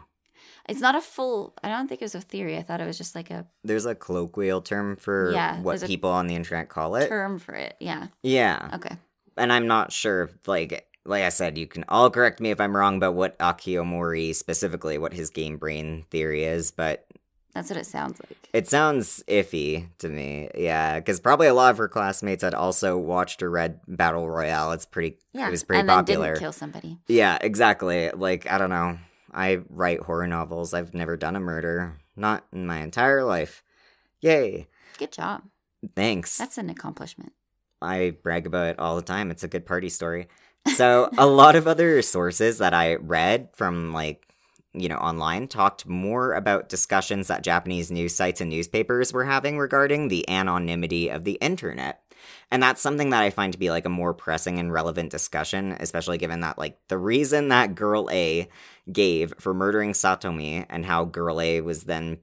[0.68, 1.54] It's not a full.
[1.62, 2.56] I don't think it was a theory.
[2.58, 6.10] I thought it was just like a There's a colloquial term for Yeah, what people
[6.10, 7.08] on the internet call it.
[7.08, 7.76] term for it.
[7.80, 8.08] Yeah.
[8.22, 8.70] Yeah.
[8.74, 8.96] Okay.
[9.38, 12.60] and I'm not sure if, like like I said, you can all correct me if
[12.60, 17.06] I'm wrong about what Akio Mori specifically, what his game brain theory is, but
[17.58, 18.48] That's what it sounds like.
[18.52, 20.48] it sounds iffy to me.
[20.54, 24.70] Yeah, because probably a lot of her classmates had also watched or read Battle Royale.
[24.72, 25.48] It's pretty, Yeah.
[25.48, 26.28] it was pretty and popular.
[26.34, 26.98] didn't kill somebody.
[27.08, 28.10] Yeah, exactly.
[28.10, 28.98] Like I don't know.
[29.34, 30.72] I write horror novels.
[30.72, 33.62] I've never done a murder, not in my entire life.
[34.20, 34.68] Yay!
[34.98, 35.42] Good job.
[35.96, 36.38] Thanks.
[36.38, 37.32] That's an accomplishment.
[37.82, 39.30] I brag about it all the time.
[39.32, 40.28] It's a good party story.
[40.76, 44.27] So, a lot of other sources that I read from like
[44.80, 49.58] you know, online talked more about discussions that Japanese news sites and newspapers were having
[49.58, 52.02] regarding the anonymity of the internet.
[52.50, 55.76] And that's something that I find to be like a more pressing and relevant discussion,
[55.80, 58.48] especially given that like the reason that girl A
[58.90, 62.18] gave for murdering Satomi and how girl A was then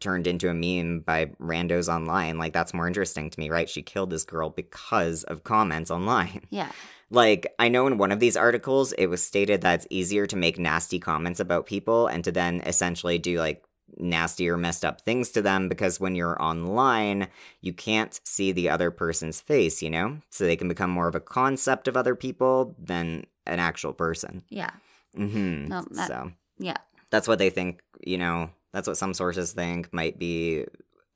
[0.00, 3.68] turned into a meme by randos online, like that's more interesting to me, right?
[3.68, 6.46] She killed this girl because of comments online.
[6.50, 6.72] Yeah.
[7.10, 10.36] Like, I know in one of these articles, it was stated that it's easier to
[10.36, 13.64] make nasty comments about people and to then essentially do like
[13.96, 17.26] nasty or messed up things to them because when you're online,
[17.60, 20.18] you can't see the other person's face, you know?
[20.30, 24.44] So they can become more of a concept of other people than an actual person.
[24.48, 24.70] Yeah.
[25.16, 26.76] hmm No, that- so Yeah.
[27.10, 30.66] that's what they think, you know, that's what some sources think might be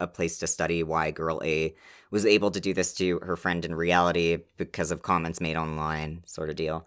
[0.04, 1.74] a place to study why girl A
[2.12, 6.22] was able to do this to her friend in reality because of comments made online,
[6.26, 6.86] sort of deal.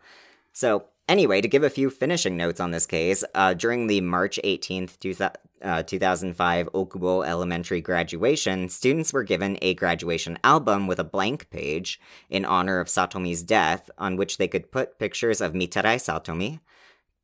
[0.53, 4.39] So, anyway, to give a few finishing notes on this case, uh, during the March
[4.43, 5.13] 18th, two
[5.61, 11.99] uh, 2005 Okubo Elementary graduation, students were given a graduation album with a blank page
[12.29, 16.59] in honor of Satomi's death, on which they could put pictures of Mitarai Satomi,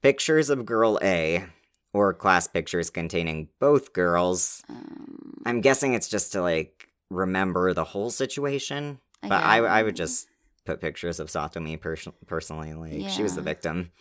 [0.01, 1.45] pictures of girl A,
[1.93, 4.63] or class pictures containing both girls.
[4.67, 8.99] Um, I'm guessing it's just to like remember the whole situation.
[9.21, 9.57] I But I.
[9.59, 10.27] I would just
[10.65, 12.73] put pictures of Satomi pers- personally.
[12.73, 13.91] Like she was the victim.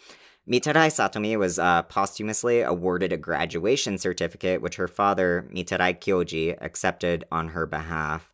[0.48, 7.24] Mitarai Satomi was uh, posthumously awarded a graduation certificate, which her father, Mitarai Kyoji, accepted
[7.30, 8.32] on her behalf.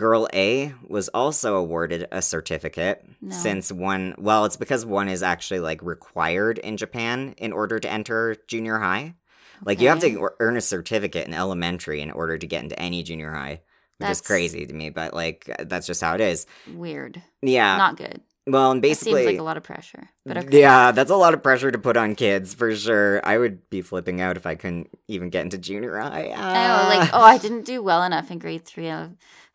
[0.00, 3.36] Girl A was also awarded a certificate No.
[3.36, 7.90] since one, well, it's because one is actually like required in Japan in order to
[7.92, 9.14] enter junior high.
[9.62, 13.02] Like you have to earn a certificate in elementary in order to get into any
[13.02, 13.60] junior high,
[13.98, 16.46] which is That's- crazy to me, but like that's just how it is.
[16.72, 17.22] Weird.
[17.42, 17.76] Yeah.
[17.76, 18.22] Not good.
[18.46, 20.08] well, and That basically, seems like a lot of pressure.
[20.24, 20.60] But okay.
[20.60, 23.20] yeah, that's a lot of pressure to put on kids for sure.
[23.22, 26.22] I would be flipping out if I couldn't even get into junior high.
[26.28, 27.10] Know, like, Ah.
[27.12, 28.88] oh, I didn't do well enough in grade three.
[28.90, 29.10] I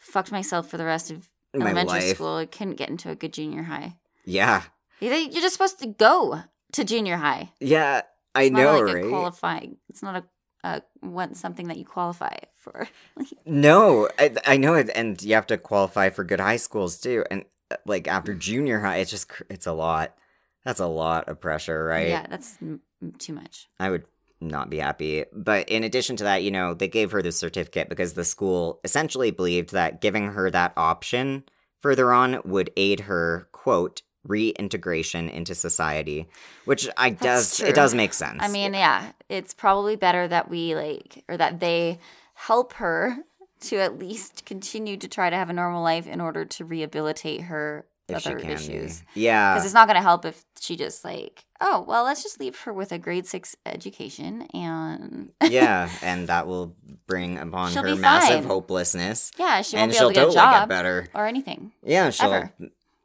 [0.05, 2.15] fucked myself for the rest of My elementary life.
[2.15, 2.35] school.
[2.37, 3.95] I couldn't get into a good junior high.
[4.25, 4.63] Yeah,
[4.99, 6.41] You're just supposed to go
[6.73, 7.51] to junior high.
[7.59, 8.01] yeah,
[8.33, 9.05] I It's know, not like right?
[9.05, 9.77] a qualifying.
[9.89, 10.23] It's not a
[10.67, 12.87] uh, what something that you qualify for.
[13.45, 17.23] No, I, I know it, and you have to qualify for good high schools too.
[17.29, 20.15] And uh, like after junior high, it's just it's a lot.
[20.63, 22.07] That's a lot of pressure, right?
[22.07, 22.79] Yeah, that's mm,
[23.19, 23.67] too much.
[23.79, 24.05] I would
[24.41, 25.25] not be happy.
[25.33, 28.79] But in addition to that, you know, they gave her the certificate because the school
[28.83, 31.43] essentially believed that giving her that option
[31.81, 36.27] further on would aid her quote reintegration into society,
[36.65, 37.67] which I That's does true.
[37.67, 38.39] it does make sense.
[38.41, 41.99] I mean, yeah, it's probably better that we like or that they
[42.33, 43.17] help her
[43.61, 47.41] to at least continue to try to have a normal life in order to rehabilitate
[47.41, 49.01] her if she other can issues.
[49.13, 52.23] be, yeah, Because it's not going to help if she just like, oh, well, let's
[52.23, 56.75] just leave her with a grade six education and yeah, and that will
[57.07, 60.21] bring upon She'll her massive hopelessness, yeah, she won't and be she'll able to get
[60.21, 61.07] a totally get job better.
[61.13, 61.71] or anything.
[61.83, 62.31] Yeah, she'll.
[62.33, 62.53] Ever.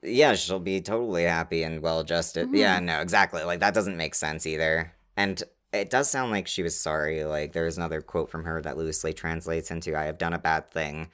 [0.02, 2.48] Yeah, she'll be totally happy and well adjusted.
[2.48, 2.56] Mhm.
[2.56, 3.42] Yeah, no, exactly.
[3.44, 4.92] Like that doesn't make sense either.
[5.16, 5.42] And
[5.72, 7.24] it does sound like she was sorry.
[7.24, 10.70] Like there's another quote from her that loosely translates into "I have done a bad
[10.70, 11.08] thing,"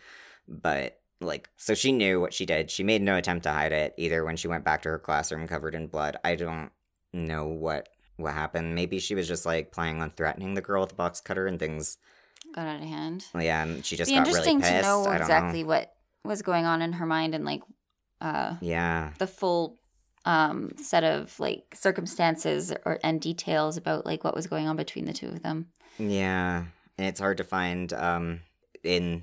[0.47, 2.71] but like so she knew what she did.
[2.71, 5.49] She made no attempt to hide it either when she went back to her classroom
[5.49, 6.17] covered in blood.
[6.25, 6.71] I don't
[7.17, 8.75] know what what happened.
[8.75, 11.59] Maybe she was just like planning on threatening the girl with the box cutter and
[11.59, 11.99] things.
[12.55, 13.25] Got out of hand.
[13.35, 14.67] Yeah, and she just be got really pissed.
[14.71, 15.69] to know I don't know exactly know.
[15.69, 15.93] what
[16.25, 17.63] was going on in her mind and like
[18.21, 19.13] uh Yeah.
[19.19, 19.79] the full
[20.25, 25.05] um set of like circumstances or and details about like what was going on between
[25.05, 25.67] the two of them.
[25.99, 26.65] Yeah,
[26.99, 28.41] and it's hard to find um
[28.83, 29.23] in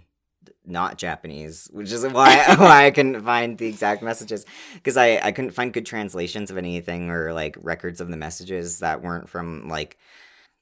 [0.65, 4.45] not Japanese, which is why why I couldn't find the exact messages
[4.75, 8.79] because I I couldn't find good translations of anything or like records of the messages
[8.79, 9.97] that weren't from like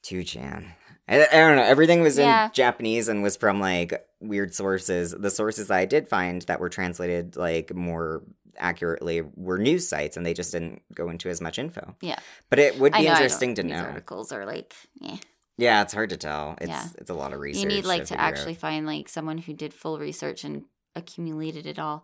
[0.04, 0.66] 2chan.
[1.08, 1.64] I, I don't know.
[1.64, 2.46] Everything was Yeah.
[2.46, 5.12] in Japanese and was from like weird sources.
[5.18, 8.24] The sources I did find that were translated like more
[8.58, 11.96] accurately were news sites and they just didn't go into as much info.
[12.02, 12.20] Yeah.
[12.50, 13.78] But it would be know, interesting to know.
[13.78, 15.18] articles are like yeah.
[15.62, 16.56] Yeah, it's hard to tell.
[16.60, 16.86] It's Yeah.
[16.98, 17.62] it's a lot of research.
[17.62, 18.20] you need like to out.
[18.22, 22.04] actually find like someone who did full research and accumulated it all.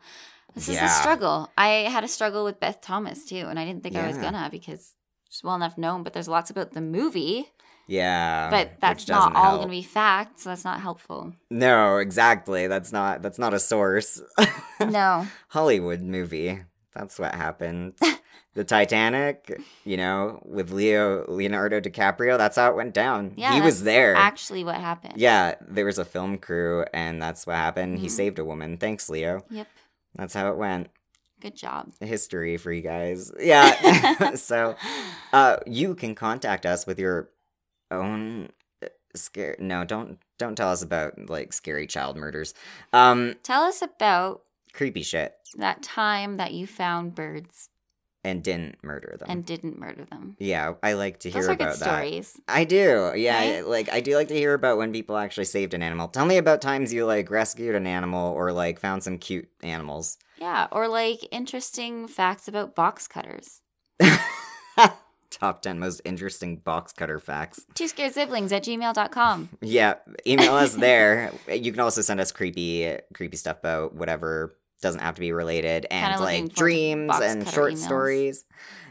[0.56, 1.52] This is a struggle.
[1.58, 4.48] I had a struggle with Beth Thomas too, and I didn't think I was gonna
[4.52, 4.94] because
[5.30, 6.04] she's well enough known.
[6.04, 7.52] But there's lots about the movie,
[7.88, 9.60] Yeah, but that's not all help.
[9.62, 11.34] gonna be fact, so that's not helpful.
[11.50, 12.68] No, exactly.
[12.68, 14.22] That's not that's not a source.
[14.80, 16.62] no, Hollywood movie.
[16.98, 17.94] That's what happened.
[18.56, 22.38] the Titanic, you know, with Leo Leonardo DiCaprio.
[22.40, 23.34] That's how it went down.
[23.38, 24.16] yeah, he was there.
[24.16, 25.14] Actually, what happened?
[25.18, 28.00] yeah, there was a film crew, and that's what happened.
[28.00, 28.12] He Mhm.
[28.12, 28.78] saved a woman.
[28.78, 29.44] Thanks, Leo.
[29.52, 29.68] Yep.
[30.16, 30.90] That's how it went.
[31.40, 31.92] Good job.
[32.00, 33.32] History for you guys.
[33.40, 34.34] Yeah.
[34.36, 34.76] so,
[35.32, 37.30] uh, you can contact us with your
[37.92, 38.50] own
[38.84, 39.56] uh, scare.
[39.60, 42.56] No, don't don't tell us about like scary child murders.
[42.92, 44.42] Um, Tell us about
[44.78, 47.70] creepy shit, that time that you found birds
[48.24, 49.28] and didn't murder them.
[49.30, 50.36] and didn't murder them.
[50.40, 51.96] yeah, I like to hear Those are about good that.
[52.00, 52.40] stories.
[52.48, 53.12] I do.
[53.16, 56.08] Yeah, I- like I do like to hear about when people actually saved an animal.
[56.10, 60.18] Tell me about times you like rescued an animal or like found some cute animals.
[60.40, 63.62] Yeah, or like interesting facts about box cutters.
[65.30, 67.66] Top 10 most interesting box cutter facts.
[67.76, 69.50] Two scared siblings at gmail.com.
[69.62, 71.32] Yeah, email us there.
[71.52, 75.86] You can also send us creepy creepy stuff about whatever doesn't have to be related
[75.92, 77.78] and Kinda like dreams and short emails.
[77.78, 78.46] stories.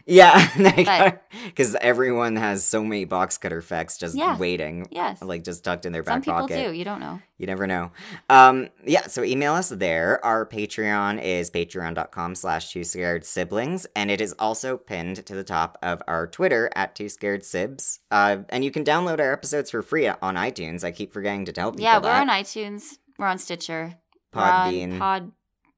[0.09, 0.47] Yeah,
[1.47, 4.37] because everyone has so many box cutter facts just Yeah.
[4.39, 5.21] waiting, Yes.
[5.21, 6.69] like just tucked in their Some back people pocket.
[6.69, 6.73] do.
[6.73, 7.21] You don't know.
[7.39, 7.91] You never know.
[8.31, 10.25] Um, yeah, so email us there.
[10.25, 15.43] Our Patreon is patreon.com slash two scared siblings, and it is also pinned to the
[15.43, 17.99] top of our Twitter at two scared sibs.
[18.13, 20.85] Uh, and you can download our episodes for free on iTunes.
[20.85, 22.21] I keep forgetting to tell people Yeah, we're that.
[22.21, 22.99] on iTunes.
[23.19, 23.95] We're on Stitcher.
[24.33, 25.01] Podbean.
[25.01, 25.33] On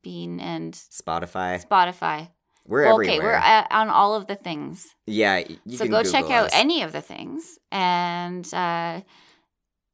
[0.09, 1.65] Podbean and Spotify.
[1.65, 2.31] Spotify.
[2.67, 3.17] We're Well, everywhere.
[3.17, 4.87] okay, we're at, on all of the things.
[5.07, 7.59] yeah, you so go Google check out any of the things.
[7.73, 9.01] And, uh,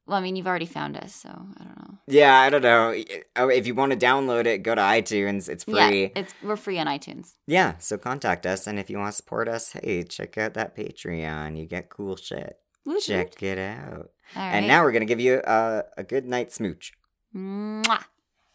[0.07, 1.99] well, I mean, you've already found us, so I don't know.
[2.09, 2.95] Yeah, I don't know.
[3.37, 5.49] Oh, if you want to download it, go to iTunes.
[5.49, 5.75] It's free.
[5.77, 7.37] Yeah, it's we're free on iTunes.
[7.47, 10.77] Yeah, so contact us, and if you want to support us, hey, check out that
[10.77, 11.57] Patreon.
[11.57, 12.59] You get cool shit.
[12.85, 13.03] Woot woot.
[13.03, 14.11] Check it out.
[14.37, 14.51] Right.
[14.57, 16.93] And now we're gonna give you a, a good night smooch
[17.35, 18.05] Mwah.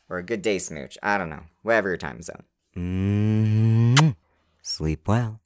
[0.10, 0.98] Or a good day smooch.
[1.04, 2.44] I don't know, whatever your time zone.
[2.76, 4.10] Mm-hmm.
[4.62, 5.42] Sleep well.